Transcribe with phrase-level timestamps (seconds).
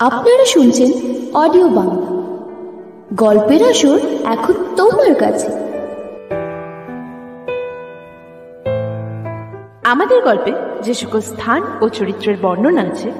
[0.00, 0.92] আপনারা শুনছেন
[1.34, 2.06] অডিও বাংলা।
[3.14, 5.46] গল্পের আসর এখন তোমার কাছে।
[9.84, 10.52] আমাদের গল্পে
[10.82, 13.12] যে সকল স্থান ও চরিত্রের বর্ণনা আছে,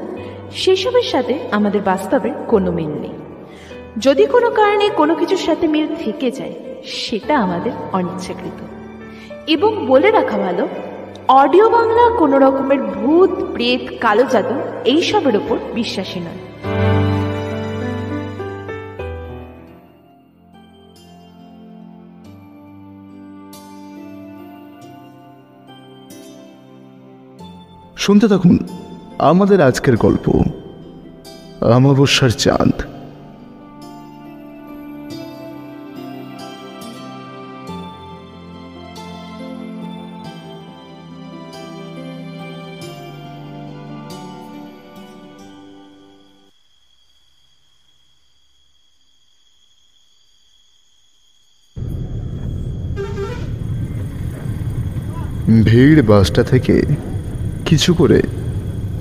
[0.53, 3.13] সেসবের সাথে আমাদের বাস্তবের কোনো মিল নেই।
[3.99, 6.53] যদি কোনো কারণে কোনো কিছুর সাথে মিল থেকে যায়,
[6.85, 8.65] সেটা আমাদের অনিচ্ছাকৃত।
[9.47, 10.69] এবং বলে রাখা ভালো,
[11.29, 14.55] অডিও বাংলা কোনো রকমের ভূত, প্রেত, কালো জাদু,
[14.85, 16.50] এইসবের ওপর বিশ্বাসী নয়।
[28.05, 28.57] শুনতে থাকুন
[29.31, 30.27] আমাদের আজকের গল্প
[31.77, 32.75] অমাবস্যার চাঁদ।
[55.65, 56.77] ভিড় বাসটা থেকে
[57.71, 58.23] কিছু করে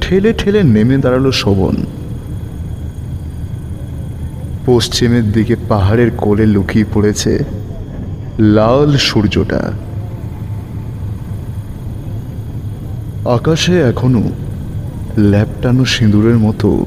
[0.01, 1.75] ঠেলে ঠেলে নেমে দাঁড়াল শোভন।
[4.65, 7.33] পশ্চিমের দিকে পাহাড়ের কোলে লুকিয়ে পড়েছে
[8.39, 9.61] লাল সূর্যটা।
[13.25, 14.23] আকাশে এখনও
[15.17, 16.85] ল্যাপটানো সিঁদুরের মতো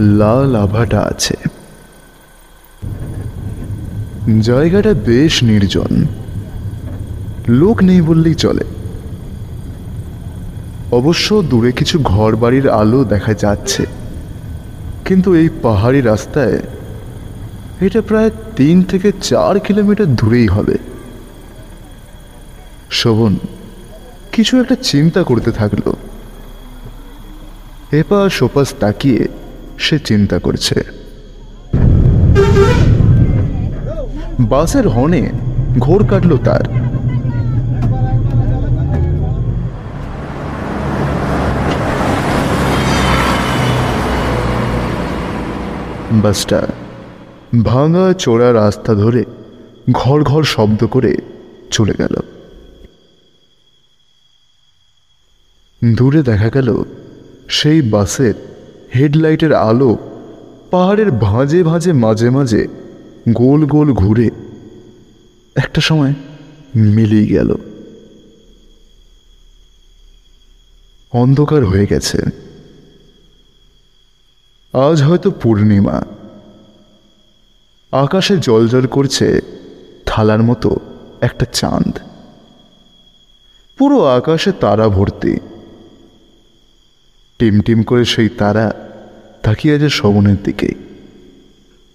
[0.00, 1.36] লাল আভাটা আছে।
[4.40, 5.92] জায়গাটা বেশ নির্জন।
[7.48, 8.64] লোক নেই বললেই চলে।
[10.92, 13.86] অবশ্য দূরে কিছু ঘর বাড়ির আলো দেখা যাচ্ছে।
[15.04, 16.60] কিন্তু এই পাহাড়ি রাস্তায়
[17.80, 20.78] এটা প্রায় তিন থেকে চার কিলোমিটার দূরেই হবে।
[22.90, 23.36] শোভন,
[24.32, 25.92] কিছু একটা চিন্তা করতে থাকল।
[27.92, 29.28] এপাশ সোপাস তাকিয়ে
[29.78, 30.84] সে চিন্তা করছে।
[34.40, 35.30] বাসের হর্নে
[35.78, 36.79] ঘোর কাটলো তার।
[46.12, 46.66] বাসটা।
[47.64, 49.24] ভাঙা চোরা রাস্তা ধরে
[49.92, 51.16] ঘর ঘর শব্দ করে
[51.70, 52.20] চলে গেল।
[55.94, 56.82] দূরে দেখা গেল
[57.48, 58.34] সেই বাসের
[58.94, 59.98] হেডলাইটের আলো
[60.70, 62.68] পাহাড়ের ভাঁজে ভাঁজে মাঝে মাঝে
[63.28, 64.30] গোল গোল ঘুরে
[65.56, 66.14] একটা সময়
[66.76, 67.54] মিলিয়ে গেল।
[71.12, 72.49] অন্ধকার হয়ে গেছে।
[74.72, 76.02] আজ হয়তো পূর্ণিমা।
[77.92, 79.40] আকাশে জলজল করছে
[80.06, 80.76] থালার মতো
[81.20, 81.98] একটা চাঁদ।
[83.78, 85.38] পুরো আকাশে তারা ভর্তি।
[87.38, 88.74] টিমটিম করে সেই তারা
[89.42, 90.74] তাকিয়ে আছে শবনের দিকে।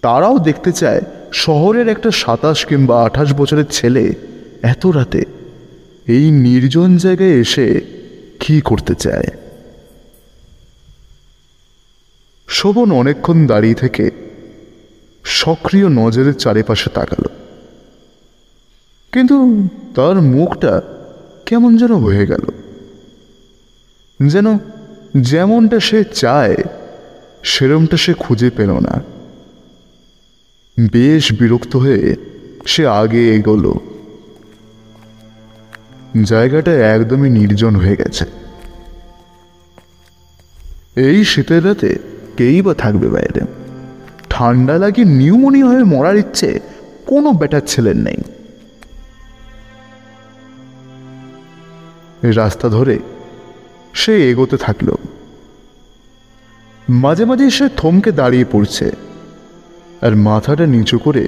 [0.02, 1.02] তারাও দেখতে চায়
[1.34, 4.14] শহরের একটা সাতাশ কিংবা আঠাশ বছরের ছেলে
[4.62, 5.24] এত রাতে
[6.08, 7.82] এই নির্জন জায়গায় এসে
[8.40, 9.28] কি করতে চায়।
[12.56, 14.12] শোভন অনেকক্ষণ দাঁড়িয়ে থেকে
[15.24, 17.30] সক্রিয় নজরের চারিপাশে তাকালো।
[19.12, 20.82] কিন্তু তার মুখটা
[21.46, 22.42] কেমন যেন হয়ে গেল।
[24.28, 24.58] যেন
[25.18, 26.56] যেমনটা সে চায়,
[27.44, 29.02] সেরমটা সে খুঁজে পেল না।
[30.92, 32.16] বেশ বিরক্ত হয়ে
[32.66, 33.80] সে আগে এগোলো।
[36.24, 38.26] জায়গাটা একদমই নির্জন হয়ে গেছে।
[40.96, 43.42] এই শীতের রাতে কেই বা থাকবে বাইরে?
[44.30, 46.60] ঠান্ডা লাগে নিউমোনিয়া হয়ে মরার ইচ্ছে
[47.06, 48.18] কোনো বেটার ছেলের নেই।
[52.32, 53.00] রাস্তা ধরে
[53.94, 54.96] সে এগোতে থাকল।
[56.90, 58.92] মাঝে মাঝে সে থমকে দাঁড়িয়ে পড়ছে
[60.02, 61.28] আর মাথাটা নিচু করে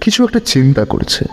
[0.00, 1.24] কিছু একটা চিন্তা করছে।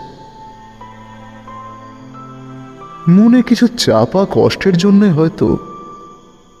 [3.08, 5.58] মনে কিছু চাপা কষ্টের জন্য হয়তো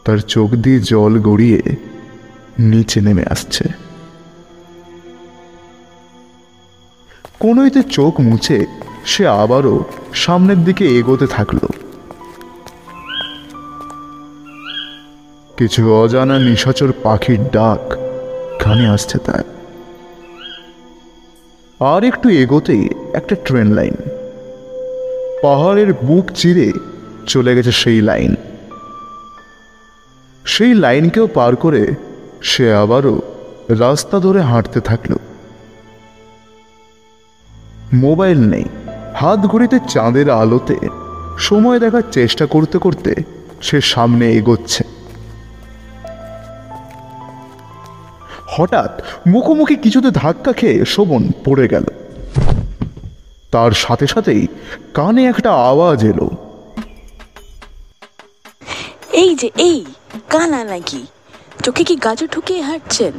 [0.04, 1.91] তার চোখ দিয়ে জল গড়িয়ে
[2.58, 3.64] নিচে নেমে আসছে।
[7.40, 8.66] কোনোইতে চোখ মুছে
[9.06, 9.84] সে আবারও
[10.14, 11.58] সামনের দিকে এগোতে থাকল।
[15.56, 17.96] কিছু অজানা নিশাচর পাখির ডাক
[18.62, 19.44] কানে আসছে তার।
[21.80, 23.94] আর একটু এগোতেই একটা ট্রেন লাইন।
[25.42, 26.72] পাহাড়ের বুক চিরে
[27.26, 28.34] চলে গেছে সেই লাইন।
[30.46, 32.11] সেই লাইনকেও পার করে
[32.42, 33.20] সে আবারও
[33.68, 35.14] রাস্তা ধরে হাঁটতে থাকল।
[37.92, 38.64] মোবাইল নেই।
[39.14, 40.76] হাত ঘড়িতে চাঁদের আলোতে
[41.38, 43.14] সময় দেখার চেষ্টা করতে করতে
[43.62, 44.84] সে সামনে এগোচ্ছে।
[48.46, 51.84] হঠাৎ মুখোমুখি কিছুতে ধাক্কা খেয়ে শোভন পড়ে গেল।
[53.50, 54.46] তার সাথে সাথেই
[54.94, 56.30] কানে একটা আওয়াজ এলো।
[59.12, 59.84] এই যে, এই,
[60.30, 61.06] কানা নাকি?
[61.62, 63.12] চোখে কি গাজর ঠুকিয়ে হাঁটছেন?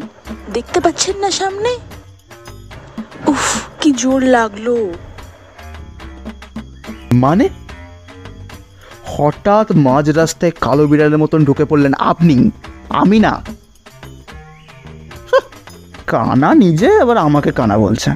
[0.53, 1.71] দেখতে পাচ্ছেন না সামনে?
[3.27, 3.45] উফ,
[3.81, 4.67] কি জোর লাগল।
[7.13, 7.45] মানে?
[9.05, 12.35] হঠাৎ মাঝ রাস্তায় কালো বিড়ালের মতন ঢুকে পড়লেন আপনি,
[12.89, 13.33] আমি না।
[16.07, 18.09] কানা নিজে আবার আমাকে কানা বলছে।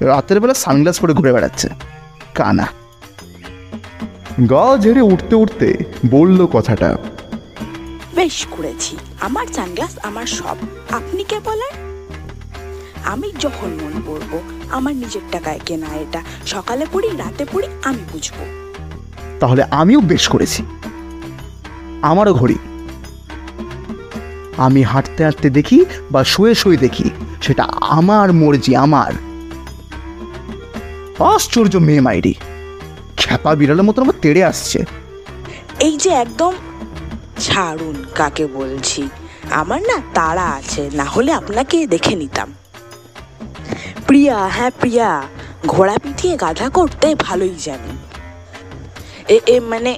[0.00, 1.68] রাতের বেলা সানগ্লাস পরে ঘুরে বেড়াচ্ছে,
[2.34, 2.66] কানা।
[4.50, 5.68] গা ঝেড়ে উঠতে উঠতে
[6.10, 6.88] বলল কথাটা
[8.14, 10.56] বেশ করেছি। আমার সানগ্লাস আমার সব।
[10.90, 11.90] আপনি কে বলেন?
[13.04, 18.34] আমি যখন মন পড়ব আমার নিজের টাকায় কেনা এটা। সকালে পড়ি রাতে পড়ি আমি বুঝব।
[19.40, 20.62] তাহলে আমিও বেশ করেছি।
[22.02, 22.58] আমারও ঘড়ি।
[24.56, 27.10] আমি হাঁটতে হাঁটতে দেখি বা শুয়ে শুয়ে দেখি
[27.42, 29.12] সেটা আমার মর্জি আমার।
[31.34, 32.34] আশ্চর্য মেয়ে মাইরি।
[33.16, 34.84] খ্যাপা বিড়ালের মতন আমার তেড়ে আসছে।
[35.80, 36.52] এই যে একদম
[37.40, 39.08] ছাড়ুন, কাকে বলছি।
[39.50, 42.48] আমার না তাড়া আছে, না হলে আপনাকে দেখে নিতাম।
[44.06, 45.22] প্রিয়া হ্যাঁ প্রিয়া,
[45.66, 47.92] ঘোড়া পিটিয়ে গাধা করতে ভালোই জানি।
[49.28, 49.92] এ এ মানে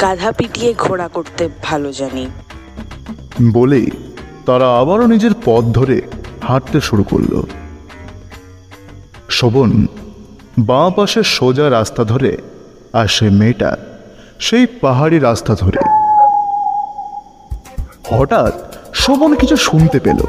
[0.00, 2.24] গাধা পিটিয়ে ঘোড়া করতে ভালো জানি।
[3.52, 3.86] বলেই
[4.46, 6.02] তারা আবারও নিজের পথ ধরে
[6.48, 7.32] হাঁটতে শুরু করল।
[9.28, 9.86] শোভন
[10.58, 12.32] বাঁ পাশে সোজা রাস্তা ধরে
[12.92, 13.70] আর সে মেয়েটা
[14.38, 16.01] সেই পাহাড়ি রাস্তা ধরে।
[18.18, 18.52] হঠাৎ
[19.02, 20.20] শোভন কিছু শুনতে পেল।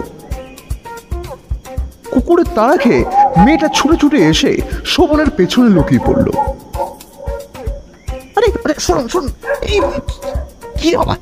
[2.12, 3.01] কুকুরের তাড়া খেয়ে
[3.45, 4.51] মেয়েটা ছুটে ছুটে এসে
[4.85, 6.27] শোভনের পেছনে লুকিয়ে পড়ল।
[8.38, 9.31] আরে আরে শুনুন শুনুন
[9.71, 9.80] এই
[10.81, 11.15] কি বাবা?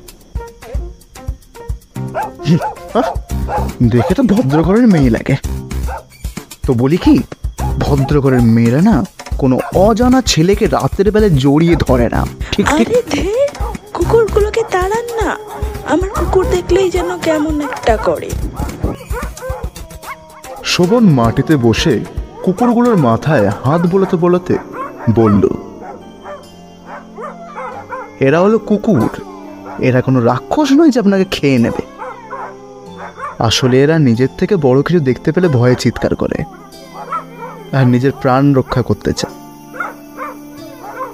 [3.82, 5.36] দেখে তো ভদ্রঘরের মেয়ে লাগে।
[6.66, 7.14] তো বলি কি
[7.78, 8.96] ভদ্রঘরের মেয়েরা না
[9.38, 9.56] কোনো
[9.86, 12.20] অজানা ছেলেকে রাতের বেলায় জড়িয়ে ধরে না।
[12.52, 12.88] ঠিক ঠিক।
[14.02, 15.30] কুকুরগুলোকে তাড়ান না।
[15.92, 18.30] আমার কুকুর দেখলেই যেন কেমন একটা করে।
[20.64, 21.94] শোভন মাটিতে বসে
[22.44, 24.54] কুকুরগুলোর মাথায় হাত বোলাতে বোলাতে
[25.14, 25.42] বলল,
[28.26, 29.10] এরা হলো কুকুর।
[29.78, 31.82] এরা কোনো রাক্ষস নয় যে আপনাকে খেয়ে নেবে।
[33.38, 36.38] আসলে এরা নিজের থেকে বড় কিছু দেখতে পেলে ভয়ে চিৎকার করে
[37.72, 39.36] আর নিজের প্রাণ রক্ষা করতে চায়।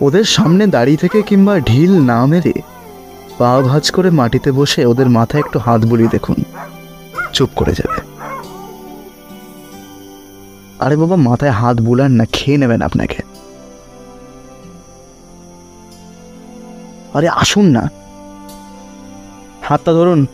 [0.00, 2.54] ওদের সামনে দাঁড়িয়ে থেকে কিংবা ঢিল না মেরে
[3.38, 6.36] পা ভাঁজ করে মাটিতে বসে ওদের মাথায় একটু হাত বুলিয়ে দেখুন।
[7.32, 8.00] চুপ করে যাবে।
[10.78, 13.22] আরে বাবা, মাথায় হাত বুলান না, খেয়ে নেবেন আপনাকে।
[17.14, 17.90] আরে আসুন না।
[19.62, 20.26] হাতটা ধরুন।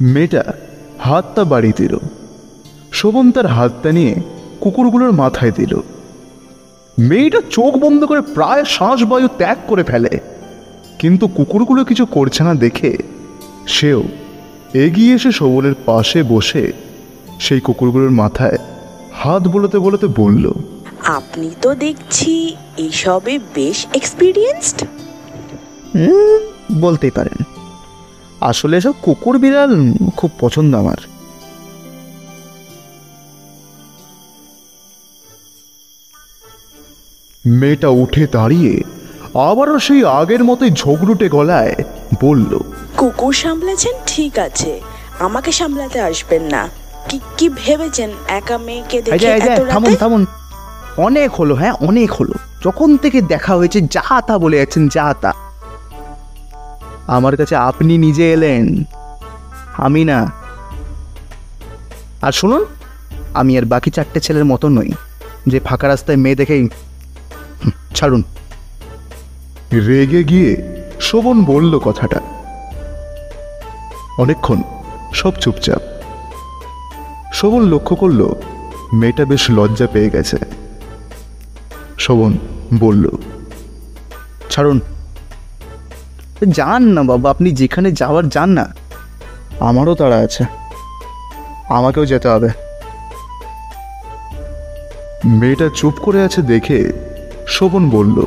[0.00, 0.44] মেয়েটা
[0.98, 1.98] হাতটা বাড়িয়ে দিল।
[2.92, 4.14] শোভন তার হাতটা নিয়ে
[4.60, 5.80] কুকুরগুলোর মাথায় দিল।
[6.98, 10.18] মেয়েটা চোখ বন্ধ করে প্রায় শ্বাসবায়ু ত্যাগ করে ফেলে।
[10.98, 12.96] কিন্তু কুকুরগুলো কিছু করছে না দেখে
[13.66, 14.02] সেও
[14.74, 16.72] এগিয়ে এসে সবলের পাশে বসে
[17.40, 18.58] সেই কুকুরগুলোর মাথায়
[19.12, 20.52] হাত বোলাতে বোলাতে বলল
[21.04, 24.82] আপনি তো দেখছি এইসবে বেশ এক্সপিরিয়েন্সড
[25.94, 26.38] হুম,
[26.80, 27.44] বলতেই পারেন।
[28.40, 30.96] আসলে এসব কুকুর বিড়াল খুব পছন্দ আমার।
[37.46, 38.82] মেয়েটা উঠে দাঁড়িয়ে
[39.34, 41.74] আবারও সেই আগের মতোই ঝগড়ুটে গলায়
[42.20, 42.58] বলল
[42.96, 43.92] কুকুর সামলেছেন?
[44.06, 44.80] ঠিক আছে।
[45.18, 46.68] আমাকে সামলাতে আসবেন না।
[47.08, 48.10] কি কি ভেবেছেন?
[48.28, 50.26] একা মেয়েকে দেখে এত থামুন থামুন।
[50.96, 52.32] অনেক হলো হ্যাঁ অনেক হলো।
[52.64, 55.32] যখন থেকে দেখা হয়েছে যা তা বলে যাচ্ছেন যা তা।
[57.06, 58.84] আমার কাছে আপনি নিজে এলেন।
[59.76, 60.32] আমি না।
[62.22, 62.64] আর শুনুন
[63.34, 64.92] আমি আর বাকি চারটে ছেলের মতো নই।
[65.46, 66.68] যে ফাঁকা রাস্তায় মেয়ে দেখেই
[68.04, 68.22] ছাড়ুন।
[69.72, 70.56] রেগে গিয়ে
[71.00, 72.20] শোভন বলল কথাটা।
[74.18, 74.62] অনেকক্ষণ
[75.14, 75.80] সব চুপচাপ।
[77.32, 78.34] শোভন লক্ষ্য করল
[78.92, 80.36] মেয়েটা বেশ লজ্জা পেয়ে গেছে।
[81.98, 82.38] শোভন
[82.78, 83.10] বলল
[84.50, 84.80] ছাড়ুন।
[86.48, 88.74] যান না বাবা আপনি যেখানে যাওয়ার যান না।
[89.60, 90.44] আমারও তাড়া আছে।
[91.68, 92.48] আমাকেও যেতে হবে।
[95.24, 96.92] মেয়েটা চুপ করে আছে দেখে
[97.54, 98.18] শোভন বলল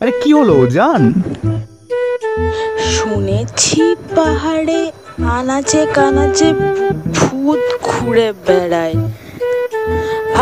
[0.00, 1.02] আরে কি হলো জান?
[2.94, 3.82] শুনেছি
[4.16, 4.80] পাহাড়ে
[5.36, 6.48] আনাচে কানাচে
[7.16, 8.96] ভূত ঘুরে বেড়ায়।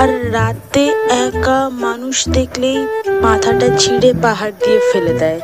[0.00, 0.85] আর রাতে
[1.26, 2.78] একা মানুষ দেখলেই
[3.23, 5.40] মাথাটা ছিঁড়ে পাহাড় দিয়ে ফেলে দেয়।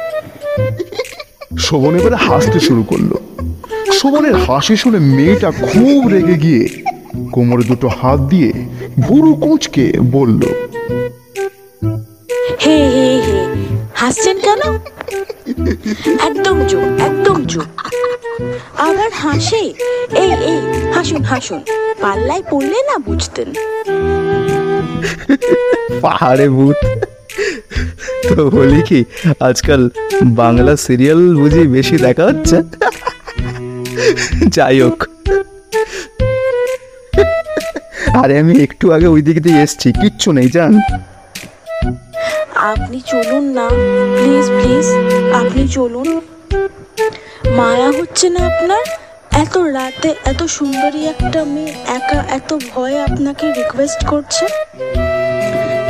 [1.58, 3.10] শোভন এবারে হাসতে শুরু করল।
[3.98, 6.64] শোভনের হাসি শুনে মেয়েটা খুব রেগে গিয়ে
[7.32, 8.50] কোমরে দুটো হাত দিয়ে
[9.06, 10.42] বুড়ো কোচকে বলল
[12.64, 13.38] হে হে হে
[13.94, 14.62] হাসছেন কেন?
[16.28, 17.68] একদম চুপ একদম চুপ।
[18.86, 19.62] আবার হাসে?
[20.22, 20.58] এই এই
[20.94, 21.60] হাসুন হাসুন
[22.02, 23.48] পাল্লায় পড়লে না বুঝতেন?
[26.02, 26.78] পাহাড়ে ভূত।
[28.28, 29.00] তো বলি কি
[29.40, 29.90] আজকাল
[30.40, 32.56] বাংলা সিরিয়াল বুঝি বেশি দেখা হচ্ছে?
[34.56, 34.98] যাই হোক।
[38.22, 40.72] আরে আমি একটু আগে ওই দিক দিয়ে এসছি, কিচ্ছু নেই জান
[42.72, 43.66] আপনি চলুন না
[44.16, 44.86] প্লিজ প্লিজ
[45.40, 46.08] আপনি চলুন।
[47.58, 48.84] মায়া হচ্ছে না আপনার?
[49.44, 54.44] এত রাতে এত সুন্দরী একটা মেয়ে, একা এত ভয়ে আপনাকে রিকোয়েস্ট করছে?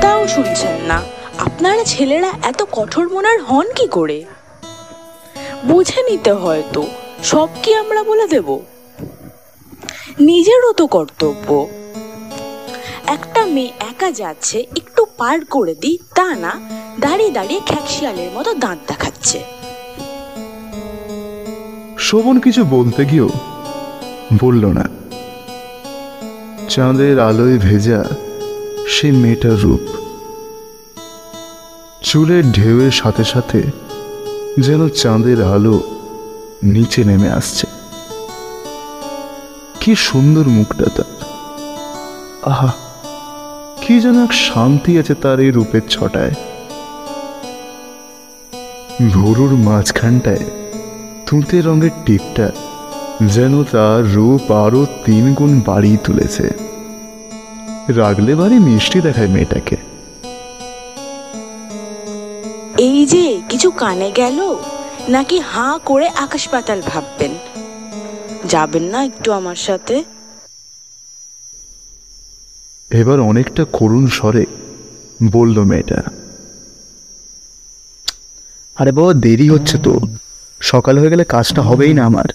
[0.02, 0.98] তাও শুনছেন না,
[1.46, 4.18] আপনারা ছেলেরা এত কঠোর মনার হন কি করে?
[5.68, 6.80] বুঝে নিতে হয়তো
[7.30, 8.48] সব কি আমরা বলে দেব?
[10.28, 11.48] নিজেরও তো কর্তব্য।
[13.10, 16.60] একটা মেয়ে একা যাচ্ছে, একটু পার করে দিই, তা না,
[17.00, 19.44] দাঁড়িয়ে দাঁড়িয়ে খ্যাকশিয়ালের মতো দাঁত দেখাচ্ছে।
[21.98, 23.28] শোভন কিছু বলতে গিয়েও
[24.40, 24.84] বলল না।
[26.68, 28.04] চাঁদের আলোয় ভেজা
[28.88, 29.80] সে মেয়েটার রূপ।
[32.02, 33.62] চুলের ঢেউয়ের সাথে সাথে
[34.60, 35.80] যেন চাঁদের আলো
[36.62, 37.66] নিচে নেমে আসছে।
[39.80, 41.10] কি সুন্দর মুখটা তার।
[42.42, 42.89] আহা!
[43.90, 46.30] কি যেন এক শান্তি আছে তার এই রূপের ছটায়।
[49.10, 50.44] ভোরুর মাঝখানটায়
[51.26, 52.50] তুঁতে রঙের টিপটা
[53.22, 56.50] যেন তার রূপ আরও তিন গুণ বাড়িয়ে তুলেছে।
[57.88, 59.76] রাগলে বাড়ি মিষ্টি দেখায় মেয়েটাকে।
[62.78, 64.56] এই যে, কিছু কানে গেল?
[65.08, 67.30] নাকি হাঁ করে আকাশ পাতাল ভাববেন?
[68.44, 70.04] যাবেন না একটু আমার সাথে?
[72.90, 74.46] এবার অনেকটা করুণ স্বরে
[75.32, 76.02] বলল মেয়েটা
[78.76, 80.00] আরে বাবা দেরি হচ্ছে তো।
[80.60, 82.28] সকাল হয়ে গেলে কাজটা হবেই না আমার।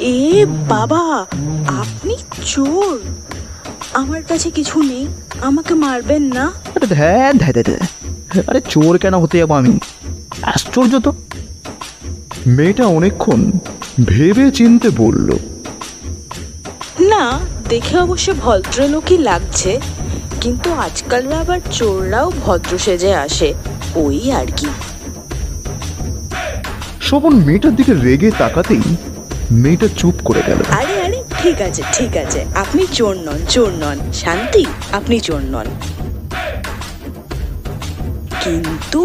[0.00, 1.26] এ বাবা
[1.66, 3.00] আপনি চোর।
[3.92, 5.08] আমার কাছে কিছু নেই
[5.40, 9.78] আমাকে মারবেন না। আরে ধ্যান ধ্যান ধ্যান, ধ্যান। আরে চোর কেন হতে যাব আমি?
[10.42, 11.12] আশ্চর্য তো।
[12.46, 13.50] মেয়েটা অনেকক্ষণ
[14.06, 15.38] ভেবে চিনতে বলল
[17.00, 17.40] না
[17.72, 19.72] দেখে অবশ্য ভদ্রলোকই লাগছে
[20.42, 23.48] কিন্তু আজকাল আবার চোররাও ভদ্র সেজে আসে
[24.04, 24.68] ওই আর কি।
[27.00, 28.86] শোভন মেয়েটার দিকে রেগে তাকাতেই
[29.62, 33.98] মেয়েটা চুপ করে গেল। আরে আরে ঠিক আছে ঠিক আছে আপনি চোর নন চোর নন
[34.22, 34.64] শান্তি
[34.98, 35.68] আপনি চোর নন।
[38.44, 39.02] কিন্তু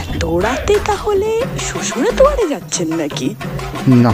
[0.00, 1.30] এত রাতে তাহলে
[1.66, 3.28] শ্বশুরে দুয়ারে যাচ্ছেন নাকি?
[4.04, 4.12] না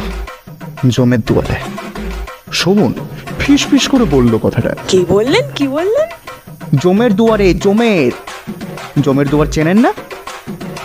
[0.94, 1.56] জমের দুয়ারে।
[2.60, 2.92] শোভন
[3.38, 5.42] ফিস ফিস করে বলল কথাটা। কি বললেন?
[5.54, 6.09] কি বললেন?
[6.75, 8.12] জমের দুয়ারে জমের।
[9.00, 9.92] জমের দুয়ার চেনেন না?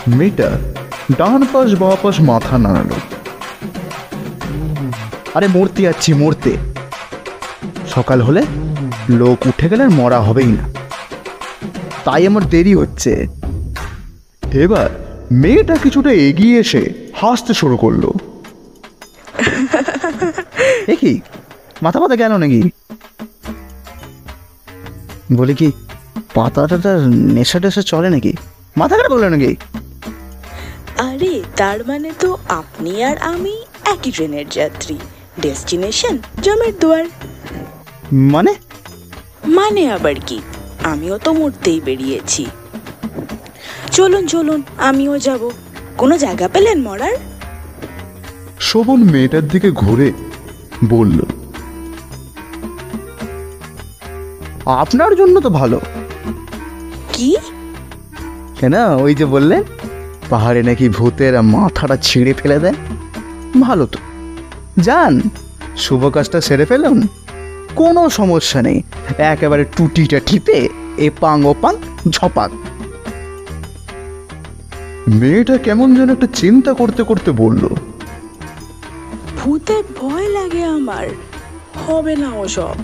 [0.07, 0.51] মেয়েটা
[1.17, 2.95] ডান পাশ বাঁ পাশ মাথা নাড়ালো।
[5.33, 6.57] আরে মরতে যাচ্ছি মরতে।
[7.87, 8.43] সকাল হলে
[9.09, 10.69] লোক উঠে গেলে মরা হবেই না।
[12.05, 13.27] তাই আমার দেরি হচ্ছে।
[14.53, 14.89] এবার
[15.31, 18.11] মেয়েটা কিছুটা এগিয়ে এসে হাসতে শুরু করল।
[20.87, 21.21] এ কি?
[21.83, 22.61] মাথা পাতা কেন নাকি?
[25.35, 25.71] বলি কি
[26.33, 28.33] পাতা টাতা নেশা টেশা চলে নাকি?
[28.77, 29.55] মাথা খারাপ বলে নাকি?
[30.97, 34.97] আরে তার মানে তো আপনি আর আমি একই ট্রেনের যাত্রী।
[35.39, 37.05] ডেস্টিনেশন জমের দুয়ার।
[38.13, 38.55] মানে?
[39.45, 40.41] মানে আবার কি?
[40.83, 42.45] আমিও তো মরতেই বেরিয়েছি।
[43.91, 45.51] চলুন চলুন আমিও যাব।
[45.97, 47.15] কোনো জায়গা পেলেন মরার?
[48.59, 50.11] শোভন মেয়েটার দিকে ঘুরে
[50.85, 51.19] বলল
[54.65, 55.79] আপনার জন্য তো ভালো।
[57.13, 57.37] কি?
[58.59, 58.73] কেন?
[58.95, 59.63] ওই যে বললেন
[60.29, 62.73] পাহাড়ে নাকি ভূতের মাথাটা ছিঁড়ে ফেলে দেয়।
[63.61, 63.99] ভালো তো।
[64.79, 65.21] যান
[65.77, 67.07] শুভ কাজটা সেরে ফেলুন।
[67.75, 68.81] কোনো সমস্যা নেই।
[69.17, 71.75] একেবারে টুটিটা টিপে এ পাং ও পাং
[72.09, 72.51] ঝপাক।
[75.07, 77.69] মেয়েটা কেমন যেন একটা চিন্তা করতে করতে বলল।
[79.37, 81.07] ভূতে ভয় লাগে আমার।
[81.87, 82.75] হবে না ওসব।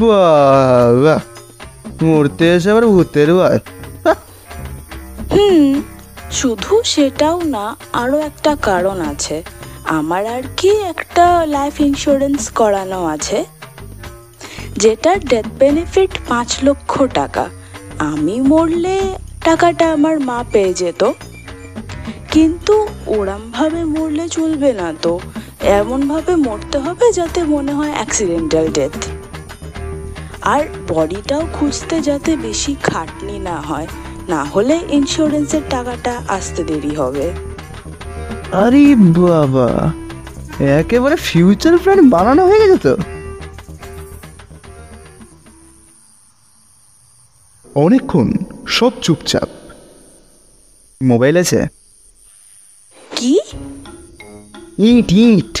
[0.00, 1.20] বাহ
[2.02, 3.58] মরতে এসে আবার ভূতের ভয়।
[5.32, 5.68] হুম,
[6.30, 9.36] শুধু সেটাও না আরও একটা কারণ আছে।
[9.98, 13.38] আমার আর কি একটা লাইফ ইন্স্যুরেন্স করানো আছে,
[14.76, 17.44] যেটার ডেথ বেনিফিট পাঁচ লক্ষ টাকা।
[18.10, 18.96] আমি মরলে
[19.44, 21.02] টাকাটা আমার মা পেয়ে যেত।
[22.32, 22.74] কিন্তু
[23.06, 25.12] ওরম ভাবে মরলে চলবে না তো
[25.80, 28.96] এমন ভাবে মরতে হবে যাতে মনে হয় অ্যাক্সিডেন্টাল ডেথ
[30.54, 33.88] আর বডিটাও খুঁজতে যাতে বেশি খাটনি না হয়
[34.28, 37.26] না হলে ইন্স্যুরেন্সের টাকাটা আসতে দেরি হবে।
[38.52, 39.68] আরে বাবা
[40.80, 42.94] একেবারে ফিউচার প্ল্যান বানানো হয়ে গেছে তো।
[47.74, 48.28] অনেকক্ষণ
[48.66, 49.48] সব চুপচাপ।
[51.00, 51.60] মোবাইল আছে?
[53.16, 53.32] কি?
[54.78, 55.54] ইট ইট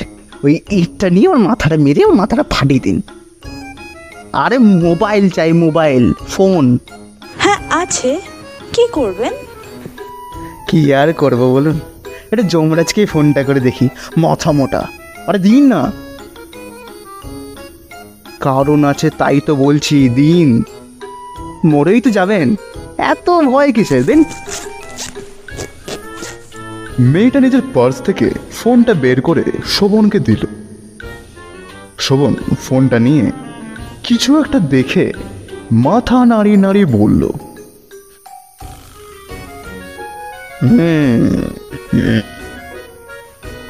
[0.44, 2.98] ওই ইটটা নিয়ে ওর মাথাটা মেরে ওর মাথাটা ফাটিয়ে দিন।
[4.36, 6.78] আরে মোবাইল চাই মোবাইল ফোন।
[7.38, 8.20] হ্যাঁ আছে।
[8.72, 9.32] কি করবেন?
[10.68, 11.80] কি আর করব বলুন?
[12.30, 14.86] এটা যমরাজকে ফোনটা করে দেখি মাথা মোটা।
[15.26, 15.92] আরে দিন না।
[18.40, 20.62] কারণ আছে তাই তো বলছি দিন।
[21.64, 22.56] মরেই তো যাবেন।
[22.98, 24.04] এত ভয় কিসের?
[24.04, 24.24] দিন।
[26.98, 30.44] মেয়েটা নিজের পার্স থেকে ফোনটা বের করে শোভনকে দিল।
[31.98, 33.30] শোভন ফোনটা নিয়ে
[34.06, 35.12] কিছু একটা দেখে
[35.72, 37.30] মাথা নাড়িয়ে নাড়িয়ে বলল।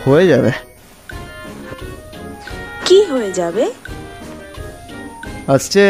[0.05, 0.53] হয়ে যাবে।
[2.85, 3.73] কি হয়ে যাবে?
[5.47, 5.85] আসছে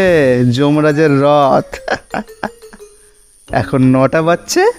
[0.52, 1.70] যমরাজের রথ।
[3.52, 4.72] এখন নটা বাজছে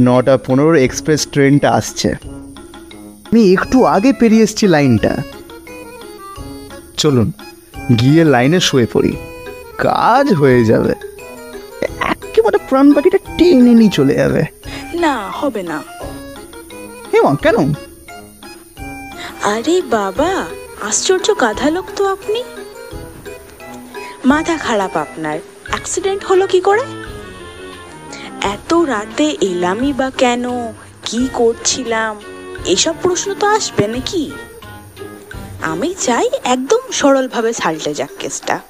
[0.00, 2.14] নটা পনেরো এক্সপ্রেস ট্রেনটা আসছে।
[3.32, 5.16] আমি একটু আগে পেরিয়ে এসছি লাইনটা।
[6.96, 7.32] চলুন
[8.00, 9.16] গিয়ে লাইনে শুয়ে পড়ি।
[9.78, 10.94] কাজ হয়ে যাবে।
[12.00, 14.44] একেবারে প্রাণ পাখিটা টেনে নিয়ে চলে যাবে।
[14.94, 15.82] না হবে না।
[17.14, 17.74] হেমা কেন?
[19.42, 20.46] আরে বাবা
[20.80, 22.44] আশ্চর্য গাধা লোক তো আপনি।
[24.24, 25.38] মাথা খারাপ আপনার।
[25.68, 26.82] অ্যাক্সিডেন্ট হলো কি করে?
[28.42, 30.44] এত রাতে এলামই বা কেন?
[31.02, 32.20] কি করছিলাম?
[32.66, 34.30] এসব প্রশ্ন তো আসবে নাকি?
[35.62, 38.60] আমি চাই একদম সরলভাবে সাল্টে যাক কেসটা।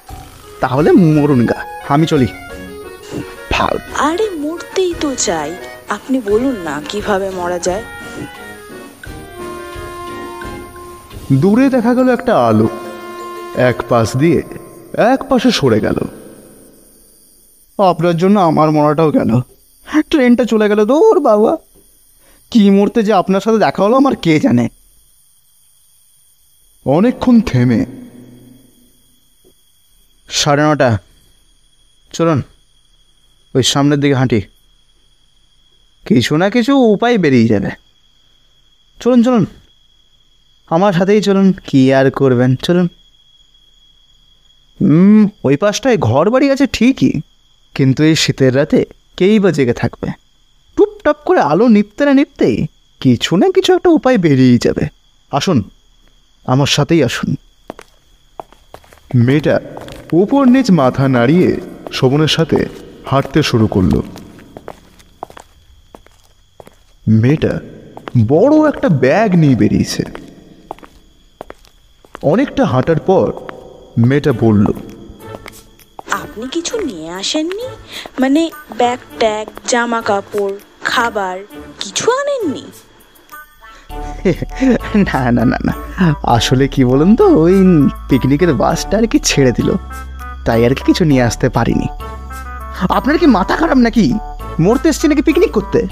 [0.59, 2.27] তাহলে মরুন গা আমি চলি।
[3.49, 5.55] ফাল। আরে মরতেই তো চাই।
[5.89, 7.83] আপনি বলুন না কীভাবে মরা যায়।
[11.33, 12.67] দূরে দেখা গেল একটা আলো।
[13.55, 14.43] এক পাশ দিয়ে
[14.93, 15.95] এক পাশে সরে গেল।
[17.79, 19.41] আপনার জন্য আমার মরাটাও গেল।
[20.09, 21.57] ট্রেনটা চলে গেল দৌড় বাবা।
[22.51, 24.69] কি মুহূর্তে যে আপনার সাথে দেখা হলো আমার কে জানে?
[26.95, 27.79] অনেকক্ষণ থেমে।
[30.29, 30.89] সাড়ে নটা।
[32.13, 32.39] চলুন,
[33.55, 34.41] ওই সামনের দিকে হাঁটি।
[36.05, 37.69] কিছু না কিছু উপায় বেরিয়ে যাবে।
[38.99, 39.45] চলুন চলুন।
[40.69, 42.51] আমার সাথেই চলুন, কি আর করবেন?
[42.55, 42.87] চলুন।
[45.43, 47.13] ওই পাশটায় ঘর বাড়ি আছে ঠিকই,
[47.75, 48.79] কিন্তু এই শীতের রাতে
[49.17, 50.07] কেই বা জেগে থাকবে?
[50.77, 52.57] টুপটাপ করে আলো নিপতে না নিপতেই
[53.01, 54.83] কিছু না কিছু একটা উপায় বেরিয়ে যাবে।
[55.31, 55.57] আসুন
[56.47, 57.35] আমার সাথেই আসুন।
[59.15, 59.59] মেয়েটা
[60.13, 62.65] উপর নিচ মাথা নাড়িয়ে শোভনের সাথে
[63.05, 64.01] হাঁটতে শুরু করল।
[67.07, 67.59] মেয়েটা
[68.27, 70.03] বড় একটা ব্যাগ নিয়ে বেরিয়েছে।
[72.21, 73.33] অনেকটা হাঁটার পর
[73.97, 74.65] মেয়েটা বলল
[76.11, 77.67] আপনি কিছু নিয়ে আসেননি?
[78.19, 81.39] মানে ব্যাগ ট্যাগ জামা কাপড় খাবার
[81.79, 82.65] কিছু আনেননি?
[85.11, 85.86] না না না না।
[86.23, 87.53] আসলে কি বলুন তো, ওই
[88.09, 89.71] পিকনিকের বাসটা আর কি ছেড়ে দিল।
[90.45, 91.87] তাই আর কি কিছু নিয়ে আসতে পারিনি।
[92.89, 94.13] আপনার কি মাথা খারাপ নাকি?
[94.59, 95.87] মরতে এসছি নাকি পিকনিক করতে?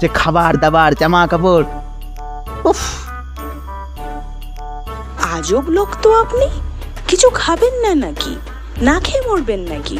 [0.00, 1.64] যে খাবার, দাবার জামা কাপড়
[2.64, 2.76] উফ।
[5.34, 6.48] আজব লোক তো আপনি।
[7.08, 8.36] কিছু খাবেন না নাকি?
[8.82, 9.98] না খেয়ে মরবেন নাকি?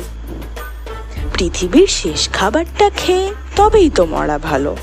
[1.35, 4.77] পৃথিবীর শেষ খাবারটা খেয়ে তবেই তো মরা ভালো।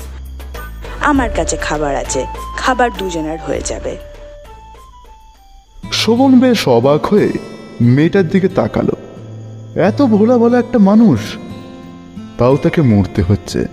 [1.00, 2.26] আমার কাছে খাবার আছে।
[2.56, 4.11] খাবার দুজনের হয়ে যাবে।
[6.02, 7.32] শোভন বেশ অবাক হয়ে
[7.80, 8.96] মেয়েটার দিকে তাকালো।
[9.78, 11.20] এত ভোলা ভোলা একটা মানুষ,
[12.38, 13.66] তাও তাকে মরতে হচ্ছে।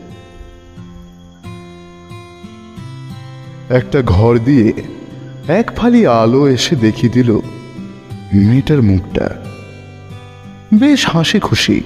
[3.69, 4.73] একটা ঘর দিয়ে
[5.47, 7.39] এক ফালি আলো এসে দেখিয়ে দিল
[8.33, 9.29] মেয়েটার মুখটা।
[10.73, 11.81] বেশ হাসি খুশি।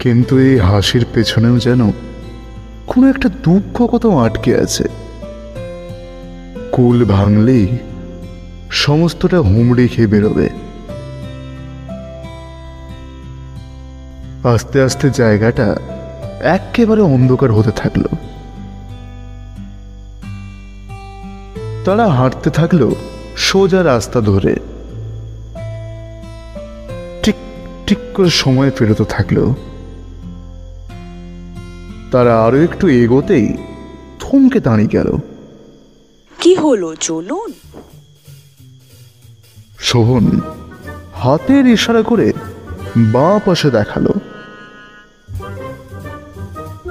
[0.00, 1.90] কিন্তু এই হাসির পেছনেও যেন
[2.86, 4.84] কোনো একটা দুঃখ কোথাও আটকে আছে।
[6.72, 7.66] কুল ভাঙলেই
[8.70, 10.48] সমস্তটা হুমড়ি খেয়ে বেরোবে।
[14.44, 15.76] আস্তে আস্তে জায়গাটা
[16.40, 18.02] একেবারে অন্ধকার হতে থাকল।
[21.84, 22.94] তারা হাঁটতে থাকল
[23.36, 24.56] সোজা রাস্তা ধরে।
[27.22, 27.34] ঠিক
[27.86, 29.54] ঠিক করে সময় পেরোতে থাকল।
[32.12, 33.56] তারা আরও একটু এগোতেই
[34.20, 35.16] থমকে দাঁড়িয়ে গেল।
[36.40, 37.52] কি হলো, চলুন?
[39.88, 40.40] শোভন
[41.14, 42.32] হাতের ইশারা করে
[42.96, 44.06] বাঁ পাশে দেখাল।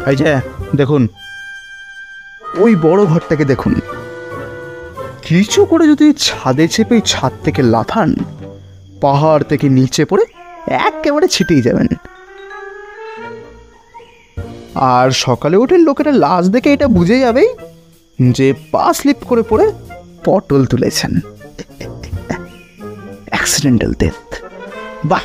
[0.07, 0.39] এই যে
[0.75, 1.07] দেখুন।
[2.57, 3.73] ওই বড় ঘরটাকে দেখুন।
[5.21, 8.15] কিছু করে যদি ছাদে চেপে ছাদ থেকে লাফান
[9.01, 10.25] পাহাড় থেকে নিচে পড়ে
[10.67, 11.88] একেবারে ছিটিয়ে যাবেন।
[14.75, 17.49] আর সকালে উঠে লোকেরা লাশ দেখে এটা বুঝে যাবেই
[18.31, 19.71] যে পা স্লিপ করে পড়ে
[20.25, 21.19] পটল তুলেছেন।
[23.30, 24.44] অ্যাক্সিডেন্টাল ডেথ
[25.06, 25.24] বাহ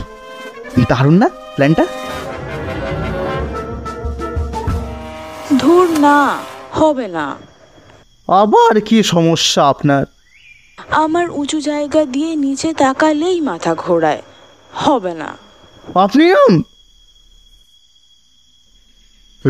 [0.88, 1.86] দারুণ না প্ল্যানটা?
[5.58, 6.38] ধুর না
[6.72, 7.36] হবে না।
[8.28, 10.06] আবার কি সমস্যা আপনার?
[10.90, 14.22] আমার উঁচু জায়গা দিয়ে নিচে তাকালেই মাথা ঘোরায়
[14.72, 15.36] হবে না।
[15.94, 16.46] আপনিও?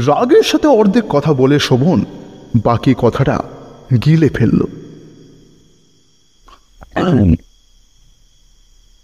[0.07, 2.05] রাগের সাথে অর্ধেক কথা বলে শোভন
[2.65, 3.43] বাকি কথাটা
[4.07, 4.61] গিলে ফেলল।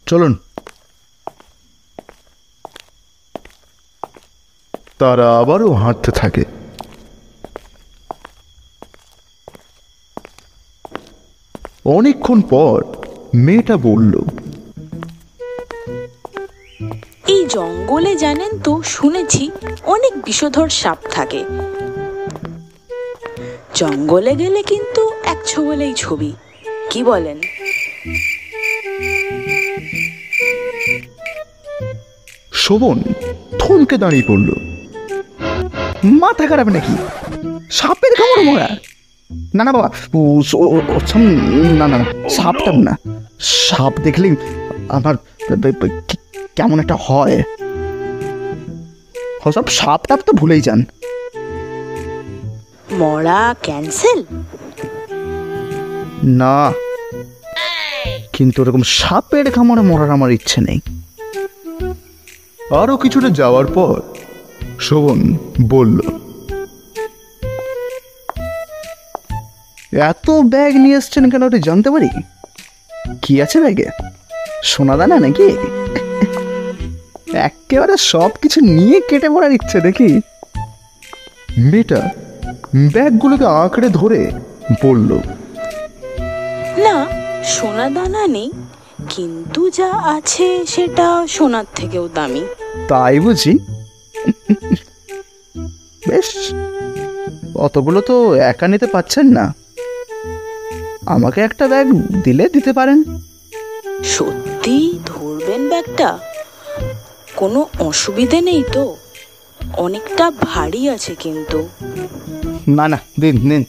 [0.08, 0.34] চলুন।
[4.98, 6.44] তারা আবারও হাঁটতে থাকে।
[11.96, 12.76] অনেকক্ষণ পর
[13.44, 14.14] মেয়েটা বলল,
[17.34, 19.44] এই জঙ্গলে জানেন তো, শুনেছি
[19.94, 21.40] অনেক বিষধর সাপ থাকে।
[23.74, 26.30] জঙ্গলে গেলে কিন্তু এক ছোবলেই ছবি,
[26.90, 27.38] কি বলেন?
[32.68, 33.02] শোভন
[33.58, 34.48] থমকে দাঁড়িয়ে পড়ল।
[36.04, 36.94] মাথা খারাপ নাকি?
[37.70, 38.68] সাপের কামড় মরা।
[39.54, 39.90] না না বাবা
[41.78, 42.96] না না সাপটা না।
[43.40, 44.36] সাপ দেখলেই
[44.88, 45.14] আমার
[46.56, 47.42] কেমন একটা হয়।
[49.54, 50.84] সব সাপ টাপ তো ভুলেই যান।
[52.92, 54.24] মরা ক্যান্সেল?
[56.24, 56.72] না
[58.32, 60.80] কিন্তু ওরকম সাপের কামড়ে মরার আমার ইচ্ছে নেই।
[62.70, 63.96] আরও কিছুটা যাওয়ার পর
[64.86, 65.20] শোভন
[65.74, 65.98] বলল,
[70.10, 72.10] এত ব্যাগ নিয়ে এসছেন কেন ওটা জানতে পারি?
[73.22, 73.88] কি আছে ব্যাগে?
[74.70, 75.48] সোনা দানা নাকি?
[77.48, 80.10] একেবারে সব কিছু নিয়ে কেটে পড়ার ইচ্ছে দেখি।
[81.70, 82.00] মেয়েটা
[82.94, 84.20] ব্যাগগুলোকে আঁকড়ে ধরে
[84.82, 85.10] বলল,
[86.84, 86.96] না
[87.54, 88.48] সোনা দানা নেই।
[89.10, 92.46] কিন্তু যা আছে সেটা সোনার থেকেও দামি।
[92.88, 93.58] তাই বুঝি?
[96.08, 96.52] বেশ
[97.54, 99.54] অতগুলো তো একা নিতে পাচ্ছেন না।
[101.06, 101.86] আমাকে একটা ব্যাগ
[102.22, 103.02] দিলে দিতে পারেন।
[104.04, 106.18] সত্যি ধরবেন ব্যাগটা?
[107.36, 108.96] কোনো অসুবিধে নেই তো?
[109.72, 111.68] অনেকটা ভারী আছে কিন্তু।
[112.68, 113.64] না না দিন দিন।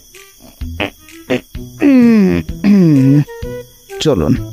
[3.99, 4.48] চলুন।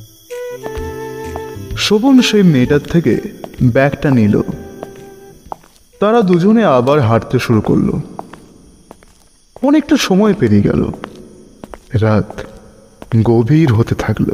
[1.86, 3.20] শোভন সেই মেয়েটার থেকে
[3.62, 4.40] ব্যাগটা নিল।
[6.00, 7.90] তারা দুজনে আবার হাঁটতে শুরু করল।
[9.62, 10.90] অনেকটা সময় পেরিয়ে গেল।
[11.94, 12.40] রাত
[13.22, 14.30] গভীর হতে থাকল।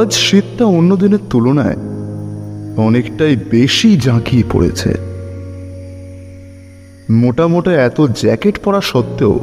[0.00, 1.87] আজ শীতটা অন্য দিনের তুলনায়
[2.78, 4.94] অনেকটাই বেশি জাঁকিয়ে পড়েছে।
[7.10, 9.38] মোটা মোটা এত জ্যাকেট পরা সত্ত্বেও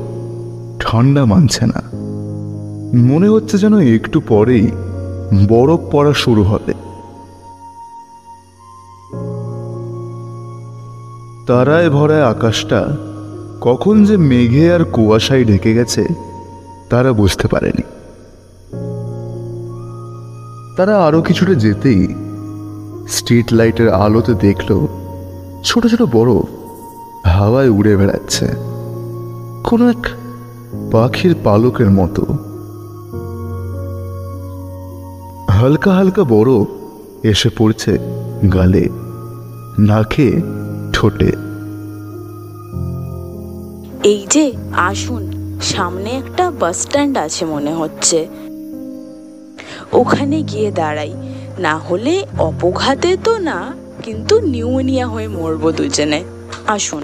[0.80, 1.82] ঠান্ডা মানছে না।
[3.04, 4.67] মনে হচ্ছে যেন একটু পরেই
[5.48, 6.74] বরফ পড়া শুরু হবে।
[11.48, 12.98] তারায় ভরা আকাশটা
[13.62, 16.04] কখন যে মেঘে আর কুয়াশায় ঢেকে গেছে,
[16.89, 17.86] তারা বুঝতে পারেনি।
[20.78, 22.08] তারা আরও কিছুটা যেতেই
[23.08, 24.88] স্ট্রিট লাইটের আলোতে দেখল
[25.63, 26.46] ছোট ছোট বরফ
[27.28, 28.48] হাওয়ায় উড়ে বেড়াচ্ছে।
[29.63, 30.08] কোনো এক
[30.91, 32.26] পাখির পালকের মতো।
[35.50, 36.68] হালকা হালকা বরফ
[37.24, 37.98] এসে পড়ছে
[38.54, 38.89] গালে,
[39.80, 40.41] নাকে,
[40.94, 41.32] ঠোঁটে।
[44.04, 48.28] এই যে, আসুন, সামনে একটা বাস স্ট্যান্ড আছে মনে হচ্ছে।
[49.94, 56.24] ওখানে গিয়ে দাঁড়াই। না হলে অপঘাতে তো না, কিন্তু নিউমোনিয়া হয়ে মরবো দুজনে।
[56.68, 57.04] আসুন।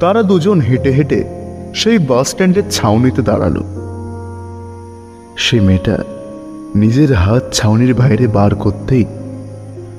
[0.00, 1.24] তারা দুজন হেঁটে হেঁটে
[1.74, 3.62] সেই বাস স্ট্যান্ডের ছাউনিতে দাঁড়াল।
[5.36, 5.98] সে মেয়েটা
[6.74, 9.04] নিজের হাত ছাউনির বাইরে বার করতেই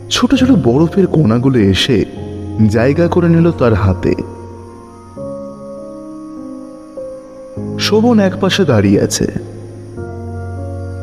[0.10, 2.06] ছোট ছোট বরফের কোনাগুলো এসে
[2.70, 4.16] জায়গা করে নিল তার হাতে।
[7.80, 9.49] শোভন একপাশে দাঁড়িয়ে আছে।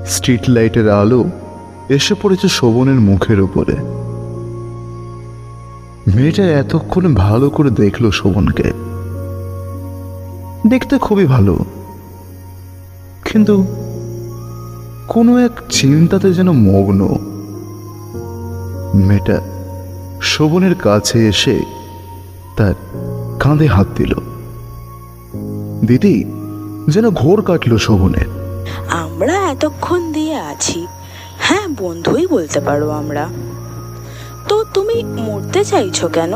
[0.07, 1.25] স্ট্রিট লাইটের আলো
[1.89, 3.73] এসে পড়েছে শোভনের মুখের উপরে।
[6.15, 8.73] মেয়েটা এতক্ষণে ভালো করে দেখল শোভনকে।
[10.67, 11.65] দেখতে খুবই ভালো।
[13.25, 13.67] কিন্তু
[15.09, 17.09] কোনো এক চিন্তাতে যেন মগ্ন।
[18.95, 19.41] মেয়েটা
[20.23, 21.61] শোভনের কাছে এসে
[22.57, 22.75] তার
[23.41, 24.15] কাঁধে হাত দিল।
[25.87, 26.25] দিদি,
[26.89, 28.36] যেন ঘোর কাটলো শোভনের।
[28.91, 30.87] আমরা এতক্ষণ দিয়ে আছি।
[31.39, 33.29] হ্যাঁ বন্ধুই বলতে পারো আমরা।
[34.49, 36.35] তো তুমি মরতে চাইছো কেন?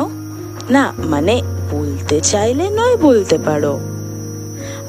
[0.70, 3.80] না মানে বলতে চাইলে নয় বলতে পারো।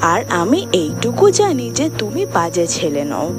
[0.01, 3.29] আর আমি এইটুকু জানি যে তুমি বাজে ছেলে নও।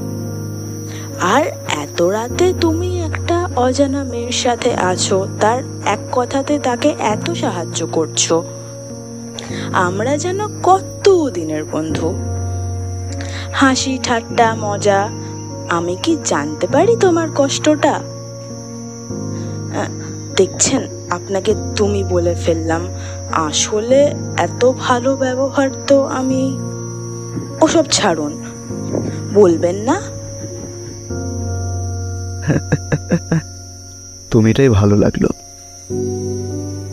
[1.20, 7.86] আর এত রাতে তুমি একটা অজানা মেয়ের সাথে আছো, তার এক কথাতে তাকে এত সাহায্য
[7.86, 8.32] করছ।
[9.72, 12.14] আমরা যেন কত দিনের বন্ধু।
[13.52, 15.10] হাসি, ঠাট্টা, মজা,
[15.68, 18.00] আমি কি জানতে পারি তোমার কষ্টটা?
[20.36, 22.86] দেখছেন, আপনাকে তুমি বলে ফেললাম।
[23.32, 26.58] আসলে এত ভালো ব্যবহার তো আমি
[27.60, 28.44] ওসব ছাড়ুন।
[29.34, 30.00] বলবেন না?
[34.30, 35.26] তুমি এটাই ভালো লাগল।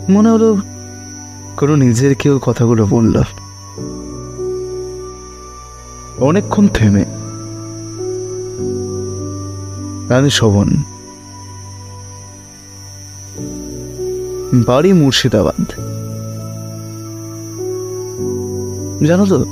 [0.08, 0.56] মনে হলো
[1.56, 3.22] কোনো নিজের কেউ কথাগুলো বলল।
[6.20, 7.04] অনেকক্ষণ থেমে।
[10.14, 10.76] আমি শোভন।
[14.66, 15.64] বাড়ি মুর্শিদাবাদ।
[19.06, 19.44] জানো তো,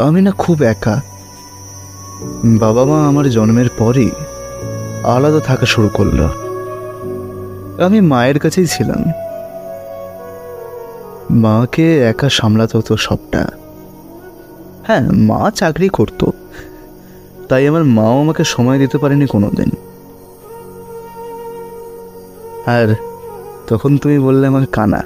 [0.00, 1.00] আমি না খুব একা।
[2.44, 4.10] বাবা মা আমার জন্মের পরই
[5.04, 6.28] আলাদা থাকা শুরু করল।
[7.84, 9.04] আমি মায়ের কাছেই ছিলাম।
[11.30, 13.48] মাকে একা সামলাতে হতো সবটা।
[14.86, 16.30] হ্যাঁ মা চাকরি করত।
[17.48, 19.70] তাই আমার মাও আমাকে সময় দিতে পারেনি কোনোদিন।
[22.66, 22.94] আর
[23.68, 25.02] তখন তুমি বললে আমার কানা।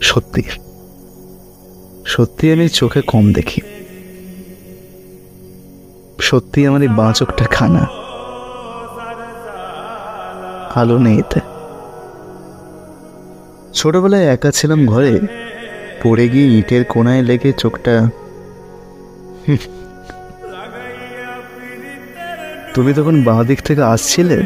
[0.00, 0.42] সত্যি।
[2.06, 3.60] সত্যি আমি চোখে কম দেখি।
[6.20, 7.86] সত্যি আমার এই বাঁ চোখটা খানা
[10.74, 11.40] আলো নেই এতে
[13.74, 15.20] ছোটবেলায় একা ছিলাম ঘরে,
[16.02, 18.10] পড়ে গিয়ে ইটের কোনায় লেগে চোখটা।
[22.74, 24.42] তুমি তখন বাঁ দিক থেকে আসছিলে?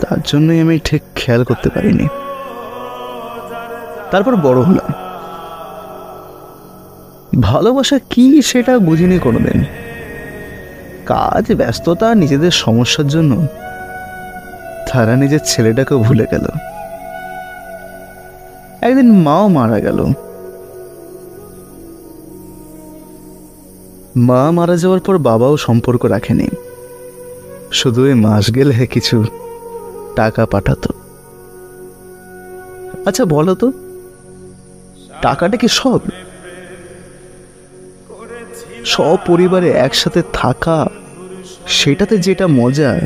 [0.00, 2.08] তার জন্যই আমি ঠিক খেয়াল করতে পারিনি।
[4.10, 4.92] তারপর বড় হলাম।
[7.40, 9.64] ভালোবাসা কি সেটা বুঝিনি কোনোদিন।
[11.06, 13.46] কাজ, ব্যস্ততা, নিজেদের সমস্যার জন্য।
[14.92, 16.46] তারা নিজের ছেলেটাকেও ভুলে গেল।
[18.80, 20.12] একদিন মাও মারা গেল।
[24.16, 26.48] মা মারা যাওয়ার পর বাবাও সম্পর্ক রাখেনি।
[27.72, 29.24] শুধু ওই মাস গেলে কিছু
[30.16, 30.92] টাকা পাঠাতো।
[33.06, 33.72] আচ্ছা বলো তো,
[35.22, 36.00] টাকাটা কি সব?
[38.84, 40.86] সব পরিবারে একসাথে থাকা,
[41.66, 43.00] সেটাতে যেটা মজা,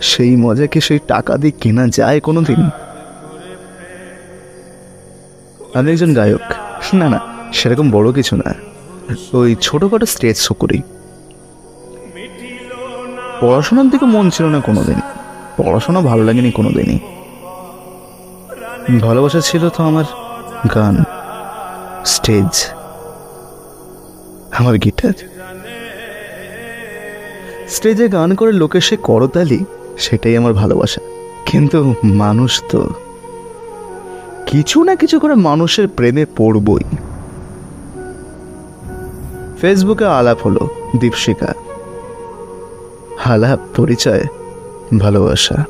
[0.00, 2.70] সেই মজা কি সেই টাকা দিয়ে কেনা যায় কোনোদিন?
[5.74, 6.40] আমি একজন গায়ক।
[6.94, 7.20] না না,
[7.52, 8.69] সেরকম বড় কিছু না।
[9.32, 10.82] ওই ছোটখাটো স্টেজ শো করি।
[13.40, 14.98] পড়াশোনার দিকে মন ছিল না কোনোদিন।
[15.56, 16.98] পড়াশোনা ভালো লাগেনি কোনো দিনই
[19.00, 20.04] ভালোবাসা ছিল তো আমার
[20.74, 21.04] গান,
[22.04, 22.66] স্টেজ,
[24.52, 25.16] আমার গিটার।
[27.68, 29.64] স্টেজে গান করে লোকে সে করতালি,
[29.98, 31.00] সেটাই আমার ভালোবাসা।
[31.46, 32.80] কিন্তু মানুষ তো,
[34.46, 36.84] কিছু না কিছু করে মানুষের প্রেমে পড়বই।
[39.60, 40.68] ফেসবুকে আলাপ হলো
[40.98, 41.54] দীপশিকা
[43.24, 44.24] আলাপ, পরিচয়,
[44.98, 45.64] ভালোবাসা।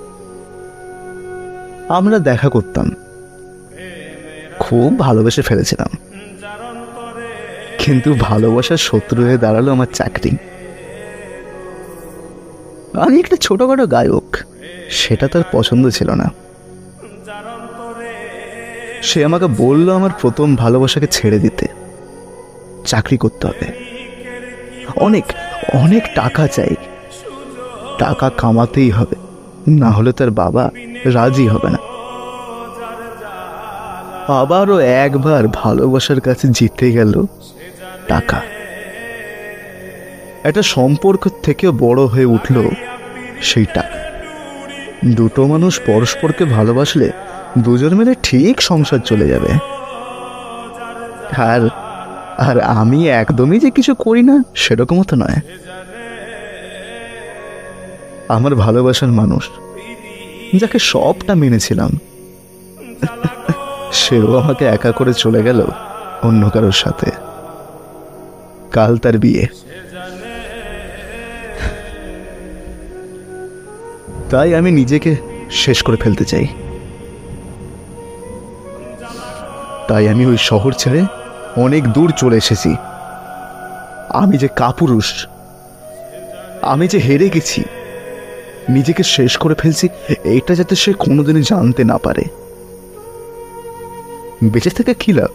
[1.88, 2.90] আমরা দেখা করতাম।
[4.58, 5.88] খুব ভালোবেসে ফেলেছিলাম।
[7.78, 10.36] কিন্তু ভালোবাসার শত্রু হয়ে দাঁড়াল আমার চাকরি।
[12.94, 14.36] আমি একটা ছোটখাটো গায়ক,
[14.90, 16.30] সেটা তার পছন্দ ছিল না।
[19.02, 21.79] সে আমাকে বলল আমার প্রথম ভালোবাসাকে ছেড়ে দিতে।
[22.84, 23.90] চাকরি করতে হবে।
[24.96, 25.24] অনেক
[25.74, 26.74] অনেক টাকা চাই।
[27.98, 29.16] টাকা কামাতেই হবে।
[29.68, 30.70] না হলে তার বাবা
[31.04, 31.78] রাজি হবে না।
[34.32, 37.24] আবারও একবার ভালোবাসার কাছে জিতে গেল
[38.08, 38.40] টাকা।
[40.44, 42.68] একটা সম্পর্ক থেকে বড় হয়ে উঠল
[43.42, 44.00] সেই টাকা
[45.06, 47.10] দুটো মানুষ পরস্পরকে ভালোবাসলে
[47.58, 49.48] দুজন মিলে ঠিক সংসার চলে যাবে।
[51.36, 51.68] আর
[52.40, 55.38] আর আমি একদমই যে কিছু করি না সেরকমও তো নয়।
[58.28, 59.44] আমার ভালোবাসার মানুষ,
[60.60, 61.90] যাকে সবটা মেনেছিলাম,
[63.92, 65.60] সেও আমাকে একা করে চলে গেল
[66.22, 67.10] অন্য কারোর সাথে।
[68.72, 69.44] কাল তার বিয়ে।
[74.30, 75.12] তাই আমি নিজেকে
[75.50, 76.46] শেষ করে ফেলতে চাই।
[79.88, 81.02] তাই আমি ওই শহর ছেড়ে
[81.56, 82.76] অনেক দূর চলে এসেছি।
[84.08, 85.26] আমি যে কাপুরুষ,
[86.62, 87.64] আমি যে হেরে গেছি,
[88.68, 89.88] নিজেকে শেষ করে ফেলছি
[90.24, 92.22] এইটা যাতে সে কোনোদিনই জানতে না পারে।
[94.44, 95.28] বেঁচে থেকে লাভ?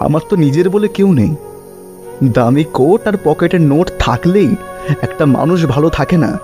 [0.00, 1.34] আমার তো নিজের বলে কেউ নেই।
[2.24, 4.56] দামি কোট আর পকেটের নোট থাকলেই
[5.02, 6.38] একটা মানুষ ভালো থাকে না।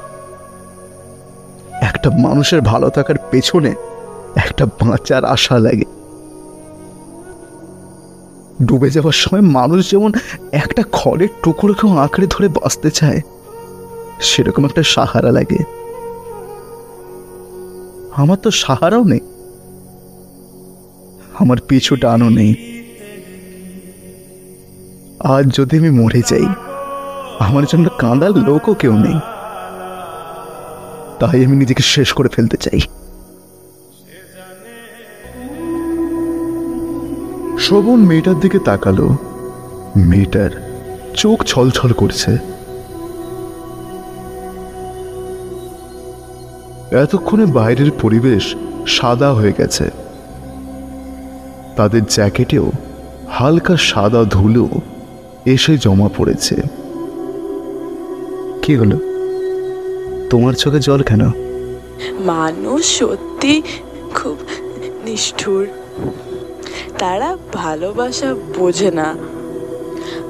[1.82, 3.74] একটা মানুষের ভালো থাকার পেছনে
[4.36, 6.01] একটা বাঁচার আশা লাগে।
[8.66, 10.10] ডুবে যাওয়ার সময় মানুষ যেমন
[10.52, 13.20] একটা খড়ের টুকরোকেও আঁকড়ে ধরে বাঁচতে চায়,
[14.20, 15.60] সেরকম একটা সাহারা লাগে।
[18.16, 19.22] আমার তো সাহারাও নেই।
[21.38, 22.52] আমার পিছু টানও নেই।
[25.20, 26.46] আজ যদি আমি মরে যাই,
[27.38, 29.18] আমার জন্য কাঁদার লোকও কেউ নেই।
[31.20, 32.80] তাই আমি নিজেকে শেষ করে ফেলতে চাই।
[37.62, 39.16] শোভন মেয়েটার দিকে তাকালো।
[39.96, 40.50] মেয়েটার
[41.16, 42.32] চোখ ছলছল করছে।
[46.96, 48.54] এতক্ষণে বাইরের পরিবেশ
[48.86, 49.90] সাদা হয়ে গেছে।
[51.76, 52.70] তাদের জ্যাকেটেও
[53.30, 54.68] হালকা সাদা ধুলো
[55.46, 56.56] এসে জমা পড়েছে।
[58.62, 58.96] কি হলো?
[60.30, 61.28] তোমার চোখে জল কেন?
[62.20, 63.62] মানুষ সত্যি
[64.14, 64.36] খুব
[65.04, 65.66] নিষ্ঠুর।
[67.02, 69.14] তারা ভালোবাসা বোঝে না।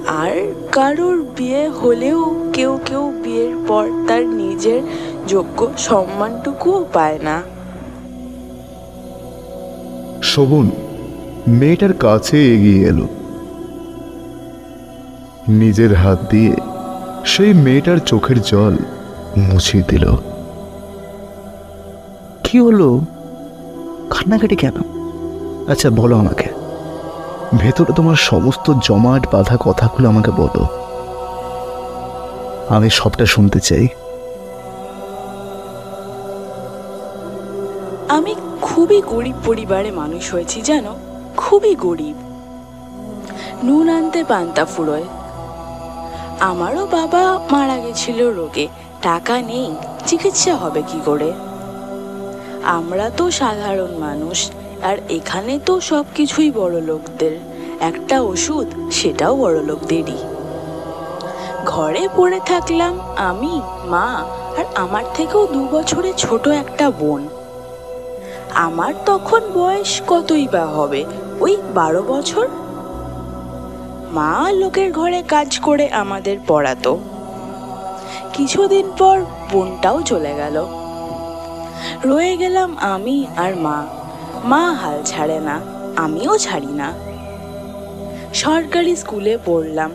[0.06, 4.82] আর কারোর বিয়ে হলেও কেউ কেউ বিয়ের পর তার নিজের
[5.28, 7.42] যোগ্য সম্মানটুকুও পায় না।
[10.22, 10.70] শোভন
[11.48, 13.08] মেয়েটার কাছে এগিয়ে এলো।
[15.48, 16.56] নিজের হাত দিয়ে
[17.24, 18.76] সেই মেয়েটার চোখের জল
[19.36, 20.16] মুছিয়ে দিল।
[22.44, 23.00] কি হলো?
[24.10, 24.76] কান্নাকাটি কেন?
[25.68, 26.51] আচ্ছা বলো আমাকে।
[27.58, 30.66] ভেতরে তোমার সমস্ত জমাট বাঁধা কথাগুলো আমাকে বলো।
[32.68, 33.88] আমি সবটা শুনতে চাই।
[38.08, 40.96] আমি খুবই গরিব পরিবারে মানুষ হয়েছি, জানো?
[41.36, 42.16] খুবই গরিব।
[43.64, 45.04] নুন আনতে পান্তা ফুরোয়।
[46.40, 48.68] আমারও বাবা মারা গেছিল রোগে।
[49.02, 49.74] টাকা নেই,
[50.06, 51.32] চিকিৎসা হবে কি করে?
[52.64, 54.50] আমরা তো সাধারণ মানুষ
[54.82, 57.38] আর এখানে তো সব কিছুই বড় লোকদের।
[57.80, 60.16] একটা ওষুধ, সেটাও বড় লোকদেরই।
[61.66, 64.24] ঘরে পড়ে থাকলাম আমি, মা
[64.58, 67.28] আর আমার থেকেও দু বছরে ছোট একটা বোন।
[68.50, 71.04] আমার তখন বয়স কতই বা হবে,
[71.40, 72.48] ওই বারো বছর?
[74.12, 76.98] মা লোকের ঘরে কাজ করে আমাদের পড়াতো।
[78.32, 80.66] কিছুদিন পর বোনটাও চলে গেল।
[82.04, 83.86] রয়ে গেলাম আমি আর মা।
[84.50, 85.56] মা হাল ছাড়ে না,
[85.96, 86.88] আমিও ছাড়ি না।
[88.34, 89.90] সরকারি স্কুলে পড়লাম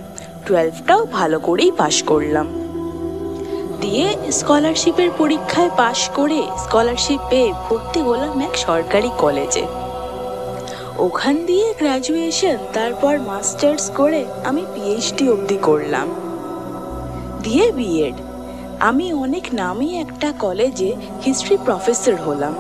[0.46, 2.48] টুয়েলভটাও ভালো করেই পাশ করলাম।
[3.82, 4.08] দিয়ে
[4.40, 9.66] স্কলারশিপের পরীক্ষায় পাশ করে স্কলারশিপ পেয়ে ভর্তি হলাম এক সরকারি কলেজে
[10.98, 16.08] ওখান দিয়ে গ্র্যাজুয়েশন তারপর মাস্টার্স করে আমি পিএইচডি অবধি করলাম।
[17.44, 18.18] দিয়ে বিএড
[18.80, 20.92] আমি অনেক নামি একটা কলেজে
[21.26, 22.56] হিস্ট্রি প্রফেসর হলাম।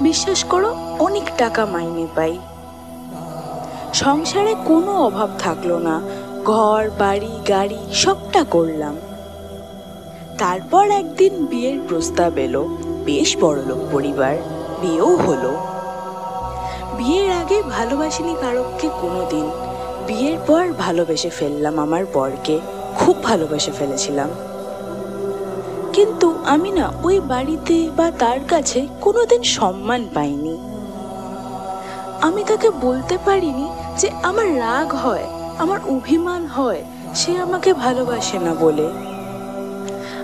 [0.00, 2.38] বিশ্বাস করো, অনেক টাকা মাইনে পাই।
[3.94, 6.00] সংসারে কোনো অভাব থাকল না।
[6.44, 8.96] ঘর, বাড়ি, গাড়ি, সবটা করলাম।
[10.38, 12.64] তারপর একদিন বিয়ের প্রস্তাব এলো।
[13.04, 14.36] বেশ বড়লোক পরিবার,
[14.80, 15.56] বিয়েও হলো।
[16.96, 19.50] বিয়ের আগে ভালোবাসিনি কারককে কোনো দিন
[20.06, 22.60] বিয়ের পর ভালোবেসে ফেললাম আমার বরকে।
[22.98, 24.30] খুব ভালোবেসে ফেলেছিলাম।
[25.92, 30.58] কিন্তু আমি না ওই বাড়িতে বা তার কাছে কোনোদিন সম্মান পাইনি।
[32.20, 33.68] আমি তাকে বলতে পারিনি
[33.98, 35.26] যে আমার রাগ হয়,
[35.58, 36.84] আমার অভিমান হয়,
[37.14, 38.88] সে আমাকে ভালোবাসে না বলে।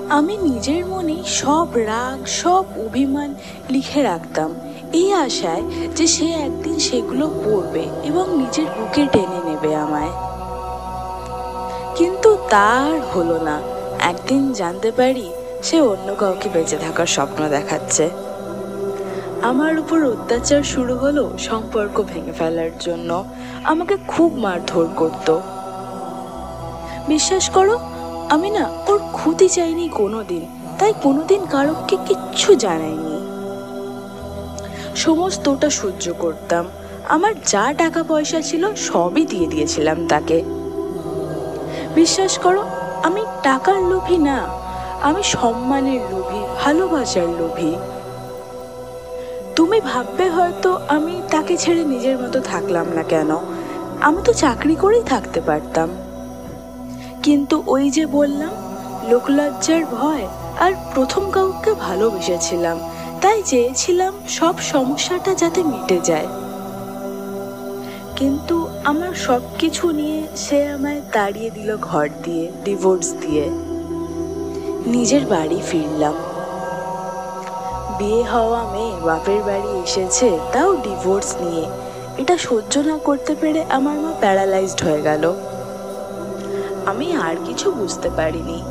[0.09, 3.35] আমি নিজের মনে সব রাগ, সব অভিমান
[3.71, 4.55] লিখে রাখতাম,
[4.93, 5.63] এই আশায়
[5.97, 10.13] যে সে একদিন সেগুলো পড়বে এবং নিজের বুকে টেনে নেবে আমায়।
[11.97, 13.61] কিন্তু তার হলো না।
[14.01, 15.31] একদিন জানতে পারি
[15.67, 18.11] সে অন্য কাউকে বেঁচে থাকার স্বপ্ন দেখাচ্ছে।
[19.43, 23.25] আমার উপর অত্যাচার শুরু হলো সম্পর্ক ভেঙে ফেলার জন্য।
[23.65, 25.41] আমাকে খুব মারধর করতো।
[27.09, 27.79] বিশ্বাস করো,
[28.31, 30.47] আমি না ওর ক্ষতি চাইনি কোনোদিন,
[30.79, 33.17] তাই কোনোদিন কারোকে কিচ্ছু জানাইনি।
[34.97, 36.65] সমস্তটা সহ্য করতাম।
[37.09, 40.43] আমার যা টাকা পয়সা ছিল সবই দিয়ে দিয়েছিলাম তাকে।
[41.95, 42.65] বিশ্বাস করো,
[43.03, 44.66] আমি টাকার লোভী না।
[45.03, 47.75] আমি সম্মানের লোভী, ভালোবাসার লোভী।
[49.57, 53.37] তুমি ভাববে হয়তো আমি তাকে ছেড়ে নিজের মতো থাকলাম না কেন?
[54.01, 55.89] আমি তো চাকরি করেই থাকতে পারতাম।
[57.23, 58.51] কিন্তু ওই যে বললাম,
[59.09, 60.29] লোকলজ্জার ভয়
[60.61, 62.79] আর প্রথম কাউকে ভালোবেসেছিলাম,
[63.21, 66.27] তাই চেয়েছিলাম সব সমস্যাটা যাতে মিটে যায়।
[68.17, 73.66] কিন্তু আমার সব কিছু নিয়ে সে আমায় তাড়িয়ে দিল ঘর দিয়ে ডিভোর্স দিয়ে।
[74.87, 76.15] নিজের বাড়ি ফিরলাম।
[77.99, 81.65] বিয়ে হওয়া মেয়ে বাপের বাড়ি এসেছে, তাও ডিভোর্স নিয়ে।
[82.19, 85.35] এটা সহ্য না করতে পেরে আমার মা প্যারালাইজড হয়ে গেল।
[86.87, 88.63] আমি আর কিছু বুঝতে পারিনি।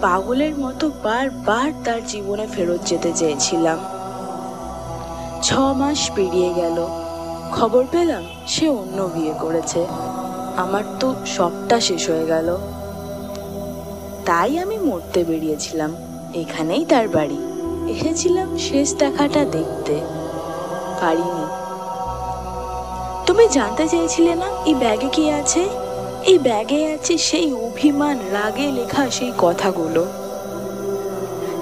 [0.00, 3.78] পাগলের মতো বারবার তার জীবনে ফেরত যেতে চেয়েছিলাম।
[5.42, 6.86] ছ মাস পেরিয়ে গেল।
[7.52, 9.86] খবর পেলাম সে অন্য বিয়ে করেছে।
[10.56, 12.71] আমার তো সবটা শেষ হয়ে গেল।
[14.26, 15.96] তাই আমি মরতে বেরিয়েছিলাম।
[16.34, 17.36] এখানেই তার বাড়ি।
[17.88, 20.00] এসেছিলাম শেষ দেখাটা দেখতে।
[21.00, 21.46] পারিনি।
[23.26, 25.68] তুমি জানতে চেয়েছিলে না, এই ব্যাগে কি আছে?
[26.24, 30.06] এই ব্যাগে আছে সেই অভিমান, রাগে লেখা সেই কথাগুলো।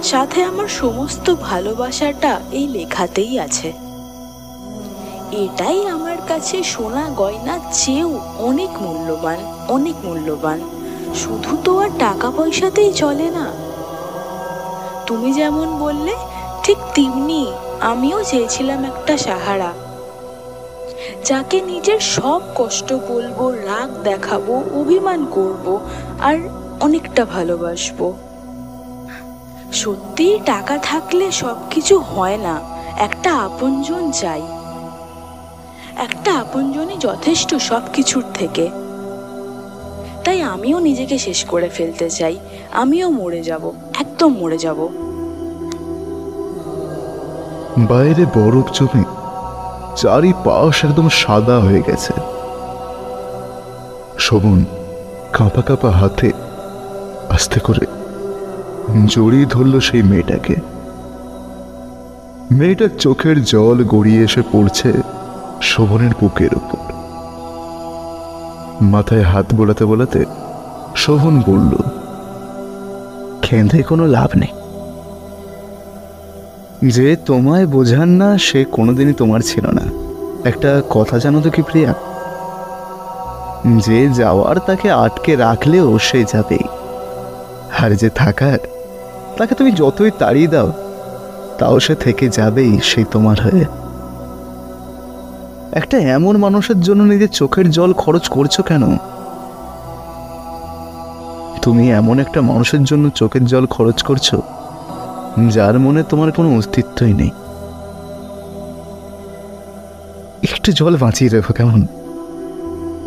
[0.03, 3.73] সাথে আমার সমস্ত ভালোবাসাটা এই লেখাতেই আছে।
[5.33, 9.37] এটাই আমার কাছে সোনা গয়না চেয়েও অনেক মূল্যবান
[9.69, 10.80] অনেক মূল্যবান।
[11.15, 13.53] শুধু তো আর টাকা পয়সাতেই চলে না।
[15.07, 16.15] তুমি যেমন বললে,
[16.63, 19.73] ঠিক তেমনি আমিও চেয়েছিলাম একটা সাহারা।
[21.25, 25.81] যাকে নিজের সব কষ্ট বলব, রাগ দেখাবো, অভিমান করব
[26.21, 26.37] আর
[26.81, 28.13] অনেকটা ভালোবাসবো।
[29.73, 32.61] সত্যি টাকা থাকলে সব কিছু হয় না,
[32.97, 34.43] একটা আপনজন চাই।
[35.97, 38.71] একটা আপনজনই যথেষ্ট সব কিছুর থেকে।
[40.25, 42.39] তাই আমিও নিজেকে শেষ করে ফেলতে চাই।
[42.73, 44.89] আমিও মরে যাব, একদম মরে যাব।
[47.79, 49.05] বাইরে বরফ জমে
[49.97, 52.13] চারিপাশ একদম সাদা হয়ে গেছে।
[54.19, 54.65] শোভন,
[55.33, 56.33] কাঁপা কাঁপা হাতে
[57.29, 57.87] আস্তে করে
[59.07, 60.55] জড়িয়ে ধরল সেই মেয়েটাকে।
[62.51, 64.93] মেয়েটার চোখের জল গড়িয়ে এসে পড়ছে
[65.63, 66.90] শোভনের বুকের উপর।
[68.83, 70.25] মাথায় হাত বোলাতে বোলাতে
[70.97, 71.77] শোভন বলল
[73.43, 74.49] খেঁধে কোনো লাভ নেই।
[76.91, 79.83] যে তোমায় বোঝান না, সে কোনোদিনই তোমার ছিল না।
[80.49, 81.95] একটা কথা জানো তো কি প্রিয়া?
[83.79, 86.65] যে যাওয়ার তাকে আটকে রাখলেও সে যাবেই
[87.81, 88.59] আর যে থাকার,
[89.39, 90.73] তাকে তুমি যতই তাড়িয়ে দাও,
[91.59, 93.65] তাও সে থেকে যাবেই সে তোমার হয়ে।
[95.79, 98.85] একটা এমন মানুষের জন্য নিজের চোখের জল খরচ করছ কেন?
[101.65, 104.29] তুমি এমন একটা মানুষের জন্য চোখের জল খরচ করছ,
[105.55, 107.33] যার মনে তোমার কোনো অস্তিত্বই নেই।
[110.49, 111.81] একটু জল বাঁচিয়ে রেখো কেমন?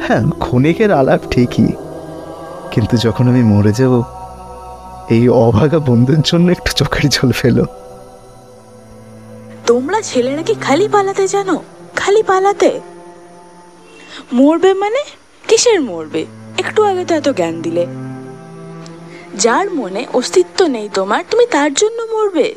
[0.06, 1.72] হ্যাঁ ক্ষণিকের আলাপ ঠিকই,
[2.74, 3.94] কিন্তু যখন আমি মরে যাব,
[5.16, 7.66] এই অভাগা বন্ধুর জন্য একটু চোখের জল ফেলো।
[9.70, 11.56] তোমরা ছেলেরা কি খালি পালাতে জানো?
[11.96, 12.82] খালি পালাতে?
[14.34, 15.04] মরবে মানে?
[15.48, 16.26] কিসের মরবে?
[16.58, 17.88] একটু আগে তো এত জ্ঞান দিলে।
[19.36, 22.56] যার মনে অস্তিত্ব নেই তোমার, তুমি তার জন্য মরবে।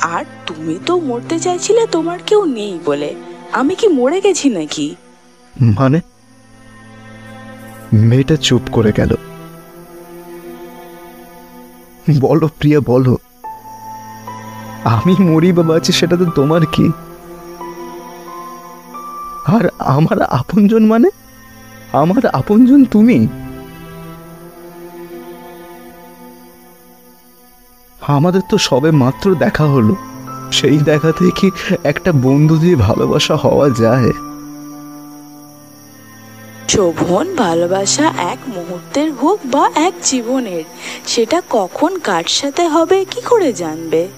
[0.00, 3.14] আর তুমি তো মরতে চাইছিলে তোমার কেউ নেই বলে।
[3.52, 4.94] আমি কি মরে গেছি নাকি?
[5.62, 6.00] মানে?
[7.92, 9.14] মেয়েটা চুপ করে গেল।
[12.20, 13.16] বলো প্রিয়া, বলো।
[14.84, 16.90] আমি মরি বা বাঁচি, সেটা তো তোমার কি?
[19.46, 21.08] আর আমার আপনজন মানে?
[21.92, 23.28] আমার আপনজন তুমি?
[28.00, 29.96] আমাদের তো সবে মাত্র দেখা হলো।
[30.52, 31.50] সেই দেখাতে কি
[31.84, 34.12] একটা বন্ধু দিয়ে ভালোবাসা হওয়া যায়।
[36.68, 40.64] শোভন, ভালোবাসা এক মুহূর্তের হোক বা এক জীবনের,
[41.06, 44.08] সেটা কখন কার সাথে হবে, কি করে জানবে?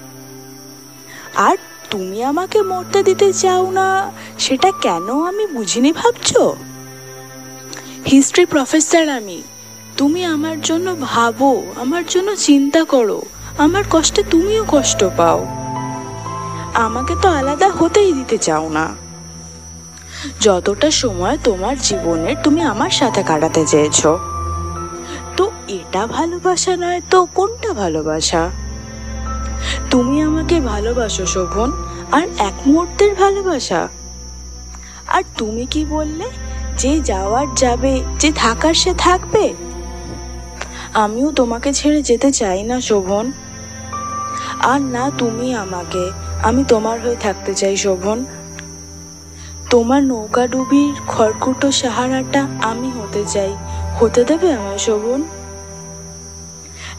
[1.35, 1.57] আর
[1.93, 6.37] তুমি আমাকে মরতে দিতে চাও না, সেটা কেন আমি বুঝিনি ভাবছ?
[8.07, 9.43] হিস্ট্রি প্রফেসর আমি,
[9.97, 13.23] তুমি আমার জন্য ভাবো, আমার জন্য চিন্তা করো,
[13.59, 15.47] আমার কষ্টে তুমিও কষ্ট পাও।
[16.75, 18.87] আমাকে তো আলাদা হতেই দিতে চাও না।
[20.41, 24.19] যতটা সময় তোমার জীবনের তুমি আমার সাথে কাটাতে চেয়েছো।
[25.37, 28.51] তো এটা ভালোবাসা নয় তো কোনটা ভালোবাসা?
[29.91, 31.73] তুমি আমাকে ভালোবাসো শোভন,
[32.13, 33.89] আর এক মুহূর্তের ভালোবাসা।
[35.07, 36.25] আর তুমি কি বললে
[36.79, 39.55] যে যাওয়ার যাবে, যে থাকার সে থাকবে?
[40.95, 43.33] আমিও তোমাকে ছেড়ে যেতে চাই না শোভন।
[44.61, 46.11] আর না তুমি আমাকে,
[46.43, 48.25] আমি তোমার হয়ে থাকতে চাই শোভন।
[49.71, 53.57] তোমার নৌকা ডুবির খড়কুটো সাহারাটা আমি হতে চাই।
[54.01, 55.23] হতে দেবে আমার শোভন?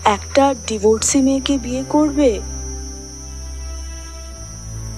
[0.05, 2.41] একটা ডিভোর্সি মেয়েকে বিয়ে করবে?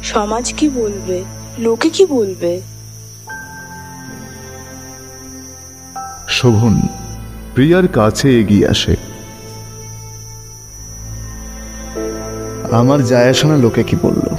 [0.03, 1.23] সমাজ কি বলবে?
[1.59, 2.61] লোকে কি বলবে?
[6.27, 6.81] শোভন,
[7.53, 8.95] প্রিয়ার কাছে এগিয়ে আসে।
[12.71, 14.35] আমার যায় আসে লোকে কি বলল?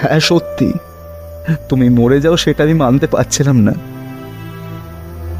[0.00, 0.72] হ্যাঁ সত্যি।
[1.68, 3.72] তুমি মরে যাও সেটা আমি মানতে পারছিলাম না।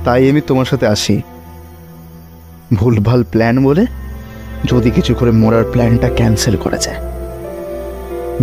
[0.05, 1.23] তাই আমি তোমার সাথে আসি।
[2.75, 3.87] ভুলভাল প্ল্যান বলে
[4.65, 6.97] যদি কিছু করে মরার প্ল্যানটা ক্যান্সেল করা যায়।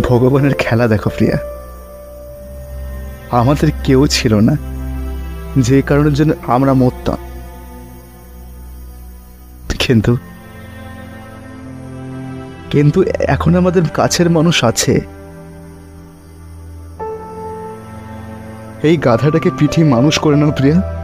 [0.00, 1.38] ভগবানের খেলা দেখো, প্রিয়া।
[3.30, 4.56] আমাদের কেউ ছিল না,
[5.58, 7.16] যে কারণের জন্য আমরা মরতাম।
[9.78, 10.16] কিন্তু
[12.70, 15.00] কিন্তু এখন আমাদের কাছের মানুষ আছে।
[18.82, 20.99] এই গাধাটাকে পিঠে মানুষ করে নাও, প্রিয়া।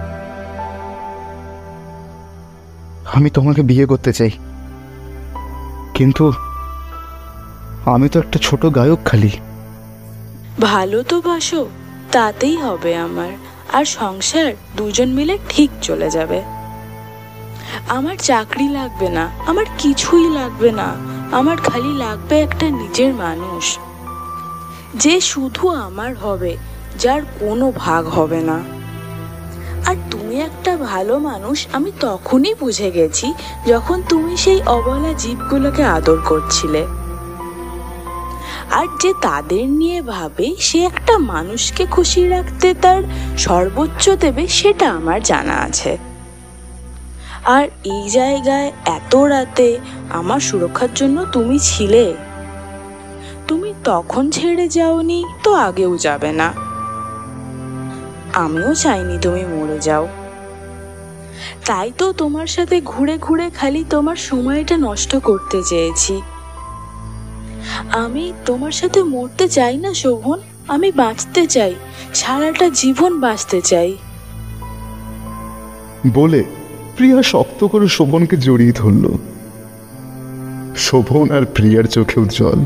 [3.16, 4.30] আমি তোমাকে বিয়ে করতে চাই।
[5.94, 6.32] কিন্তু
[7.84, 9.30] আমি তো একটা ছোট গায়ক খালি।
[10.60, 11.68] ভালো তো বাসো,
[12.12, 13.32] তাতেই হবে আমার।
[13.72, 16.42] আর সংসার দুজন মিলে ঠিক চলে যাবে।
[17.88, 20.94] আমার চাকরি লাগবে না, আমার কিছুই লাগবে না।
[21.32, 23.78] আমার খালি লাগবে একটা নিজের মানুষ।
[24.94, 26.56] যে শুধু আমার হবে,
[26.98, 28.75] যার কোনো ভাগ হবে না।
[29.86, 33.34] আর তুমি একটা ভালো মানুষ, আমি তখনই বুঝে গেছি
[33.66, 36.86] যখন তুমি সেই অবলা জীবগুলোকে আদর করছিলে।
[38.70, 43.02] আর যে তাদের নিয়ে ভাবে, সে একটা মানুষকে খুশি রাখতে তার
[43.38, 45.98] সর্বোচ্চ দেবে সেটা আমার জানা আছে।
[47.44, 49.78] আর এই জায়গায় এত রাতে
[50.10, 52.14] আমার সুরক্ষার জন্য তুমি ছিলে।
[53.48, 56.65] তুমি তখন ছেড়ে যাওনি, তো আগেও যাবে না।
[58.36, 60.08] আমিও চাইনি তুমি মরে যাও।
[61.66, 66.22] তাই তো তোমার সাথে ঘুরে ঘুরে খালি তোমার সময়টা নষ্ট করতে চেয়েছি।
[67.92, 71.74] আমি তোমার সাথে মরতে চাই না, শোভন। আমি বাঁচতে চাই,
[72.14, 73.96] সারাটা জীবন বাঁচতে চাই।
[76.14, 76.44] বলে
[76.96, 79.04] প্রিয়া শক্ত করে শোভনকে জড়িয়ে ধরল।
[80.76, 82.64] শোভন আর প্রিয়ার চোখেও জল।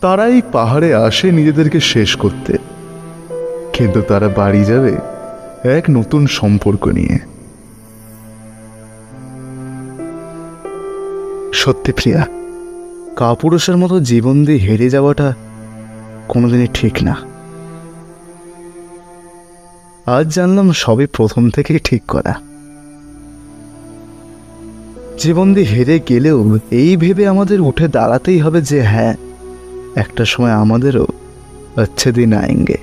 [0.00, 2.67] তারা এই পাহাড়ে আসে নিজেদেরকে শেষ করতে।
[3.78, 4.92] কিন্তু তারা বাড়ি যাবে
[5.68, 7.18] এক নতুন সম্পর্ক নিয়ে।
[11.52, 12.26] সত্যি প্রিয়া,
[13.16, 15.34] কাপুরুষের মতো জীবন দিয়ে হেরে যাওয়াটা
[16.28, 17.14] কোনোদিনই ঠিক না।
[20.06, 22.34] আজ জানলাম সবই প্রথম থেকেই ঠিক করা।
[25.18, 29.14] জীবন দিয়ে হেরে গেলেও এই ভেবে আমাদের উঠে দাঁড়াতেই হবে যে হ্যাঁ
[29.96, 31.06] একটা সময় আমাদেরও
[31.76, 32.78] আচ্ছে দিন আয়েঙ্গে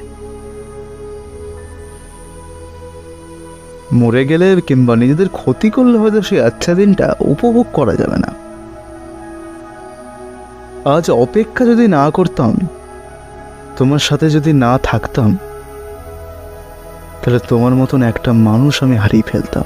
[3.96, 8.32] মরে গেলে কিংবা নিজেদের ক্ষতি করলে হয়তো সেই আচ্ছা দিনটা উপভোগ করা যাবে না।
[10.90, 12.54] আজ অপেক্ষা যদি না করতাম,
[13.78, 15.38] তোমার সাথে যদি না থাকতাম,
[17.22, 19.64] তাহলে তোমার মতন একটা মানুষ আমি হারিয়ে ফেলতাম।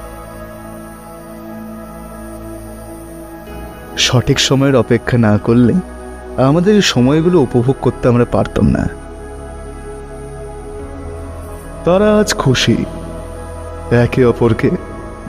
[3.97, 5.73] সঠিক সময়ের অপেক্ষা না করলে
[6.37, 8.83] আমাদের সময়গুলো উপভোগ করতে আমরা পারতাম না।
[11.85, 12.77] তারা আজ খুশি।
[13.91, 14.69] একে অপরকে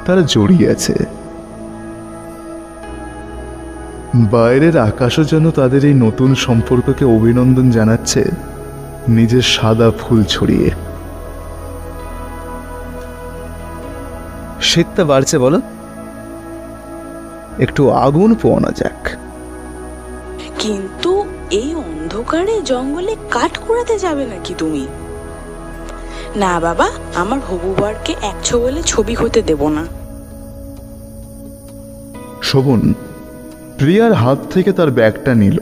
[0.07, 0.95] তারা জড়িয়ে আছে।
[4.15, 8.25] বাইরের আকাশও যেন তাদের এই নতুন সম্পর্ককে অভিনন্দন জানাচ্ছে
[9.09, 10.71] নিজের সাদা ফুল ছড়িয়ে।
[14.63, 15.61] শীতটা বাড়ছে বলো।
[17.59, 19.09] একটু আগুন পোয়ানো যাক।
[20.59, 24.87] কিন্তু এই অন্ধকারে জঙ্গলে কাঠ কুড়াতে যাবে নাকি তুমি?
[26.37, 29.87] না বাবা, আমার হবু বরকে এক বলে ছবি হতে দেব না।
[32.43, 32.95] শোভন,
[33.79, 35.59] প্রিয়ার হাত থেকে তার ব্যাগটা নিল।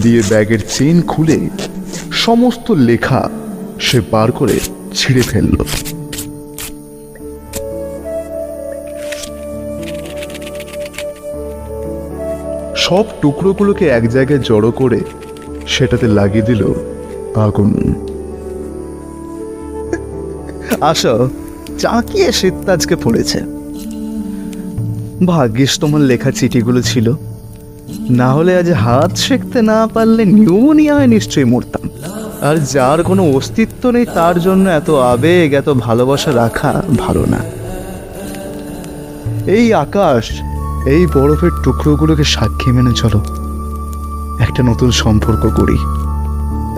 [0.00, 1.48] দিয়ে ব্যাগের চেন খুলে
[2.12, 3.30] সমস্ত লেখা
[3.80, 4.60] সে বার করে
[4.94, 5.64] ছিঁড়ে ফেলল।
[12.76, 15.00] সব টুকরোগুলোকে এক জায়গায় জড়ো করে
[15.66, 16.74] সেটাতে লাগিয়ে দিল
[17.34, 17.94] আগুন।
[20.84, 21.30] আসো,
[21.78, 23.40] চাকিয়ে শীত আজকে পড়েছে।
[25.26, 27.12] ভাগ্যিস তোমার লেখা চিঠিগুলো ছিল।
[28.10, 31.88] না হলে আজ হাত শেখতে না পারলে নিউমোনিয়ায় নিশ্চয়ই মরতাম।
[32.40, 37.38] আর যার কোনো অস্তিত্ব নেই, তার জন্য এত আবেগ, এত ভালোবাসা রাখা ভালো না।
[39.46, 40.24] এই আকাশ,
[40.86, 43.18] এই বরফের টুকরোগুলোকে সাক্ষী মেনে চলো।
[44.40, 45.78] একটা নতুন সম্পর্ক করি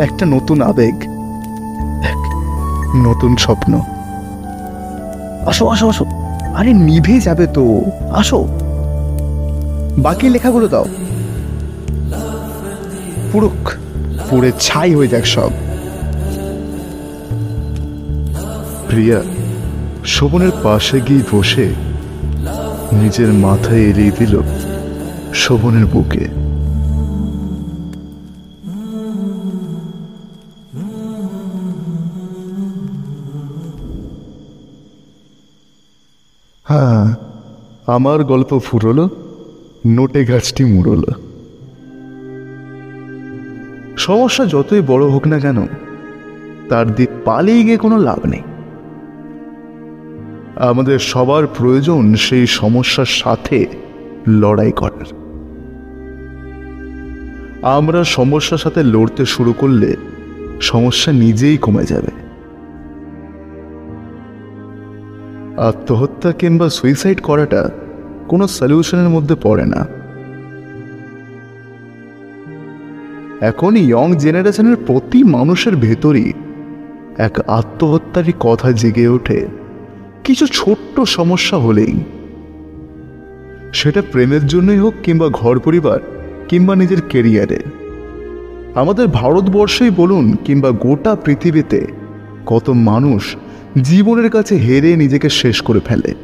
[0.03, 0.95] একটা নতুন আবেগ।
[2.05, 2.23] এক
[2.97, 3.81] নতুন স্বপ্ন।
[5.47, 6.05] আসো আসো আসো।
[6.55, 8.47] আরে, নিভে যাবে তো। আসো।
[9.99, 10.85] বাকি লেখাগুলো দাও।
[13.33, 13.71] পুরুক
[14.31, 15.51] পুরে ছাই হয়ে যাক সব।
[18.89, 19.23] প্রিয়া,
[20.05, 21.75] শোভনের পাশে গিয়ে বসে
[22.93, 24.41] নিজের মাথায় এড়িয়ে দিল
[25.35, 26.46] শোভনের বুকে।
[36.69, 37.15] হ্যাঁ।
[37.87, 39.09] আমার গল্প ফুরলো,
[39.87, 41.13] নোটে গাছটি মুড়লো।
[43.97, 45.67] সমস্যা যতই বড় হোক না কেন,
[46.69, 48.43] তার দিক পালিয়ে গিয়ে কোনো লাভ নেই।
[50.57, 53.67] আমাদের সবার প্রয়োজন সেই সমস্যার সাথে
[54.29, 55.07] লড়াই করার।
[57.63, 59.97] আমরা সমস্যার সাথে লড়তে শুরু করলে
[60.61, 62.26] সমস্যা নিজেই কমে যাবে।
[65.57, 67.71] আত্মহত্যা কিংবা সুইসাইড করাটা
[68.29, 69.87] কোনো সলিউশনের মধ্যে পড়ে না।
[73.41, 76.33] এখন ইয়ং জেনারেশনের প্রতি মানুষের ভেতরই
[77.19, 79.47] এক আত্মহত্যারই কথা জেগে ওঠে।
[80.25, 82.01] কিছু ছোট্ট সমস্যা হলেই।
[83.73, 85.99] সেটা প্রেমের জন্যই হোক কিংবা ঘর পরিবার
[86.49, 87.61] কিংবা নিজের কেরিয়ারে
[88.75, 91.87] আমাদের ভারতবর্ষেই বলুন কিংবা গোটা পৃথিবীতে
[92.47, 93.37] কত মানুষ
[93.83, 96.15] জীবনের কাছে হেরে নিজেকে শেষ করে ফেলে।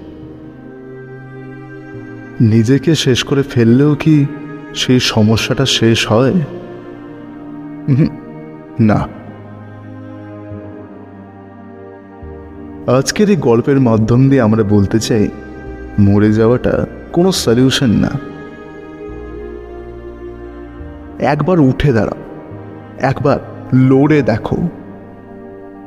[2.41, 4.27] নিজেকে শেষ করে ফেললেও কি
[4.75, 6.35] সেই সমস্যাটা শেষ হয়?
[8.81, 9.09] না।
[12.93, 15.29] আজকের এই গল্পের মাধ্যম দিয়ে আমরা বলতে চাই,
[15.99, 18.11] মরে যাওয়াটা কোনো সলিউশন না।
[21.19, 22.23] একবার উঠে দাঁড়াও,
[22.99, 23.39] একবার
[23.75, 24.69] লড়ে দেখো।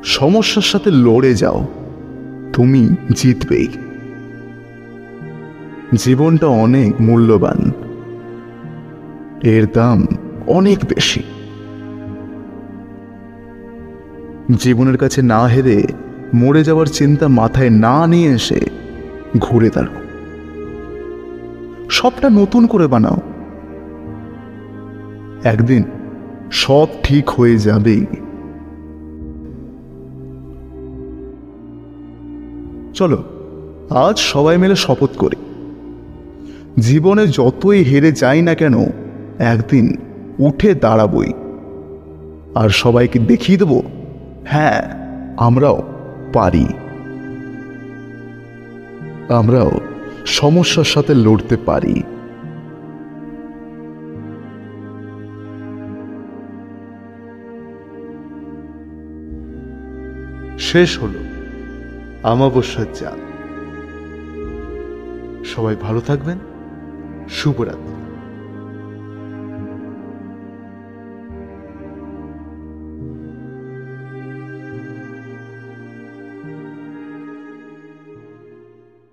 [0.03, 1.67] সমস্যার সাথে লড়ে যাও।
[2.53, 3.67] তুমি জিতবেই
[5.93, 7.71] জীবনটা অনেক মূল্যবান।
[9.43, 10.07] এর দাম
[10.47, 11.23] অনেক বেশি।
[14.59, 15.83] জীবনের কাছে না হেরে
[16.33, 18.65] মরে যাওয়ার চিন্তা মাথায় না নিয়ে এসে
[19.37, 20.01] ঘুরে দাঁড়াও।
[21.89, 23.17] সবটা নতুন করে বানাও।
[25.43, 25.83] একদিন
[26.51, 28.05] সব ঠিক হয়ে যাবেই।
[32.95, 33.23] চলো,
[33.89, 35.35] আজ সবাই মিলে শপথ করি।
[36.79, 38.73] জীবনে যতই হেরে যাই না কেন,
[39.39, 39.97] একদিন
[40.39, 41.33] উঠে দাঁড়াবই।
[42.55, 43.81] আর সবাইকে দেখিয়ে দেব
[44.45, 44.81] হ্যাঁ
[45.37, 45.83] আমরাও
[46.33, 46.65] পারি।
[49.29, 49.71] আমরাও
[50.25, 52.03] সমস্যার সাথে লড়তে পারি।
[60.59, 61.24] শেষ হলো।
[62.25, 63.19] আমাবস্যার চাঁদ।
[65.45, 66.37] সবাই ভালো থাকবেন।
[67.29, 67.94] শুভরাত্রি।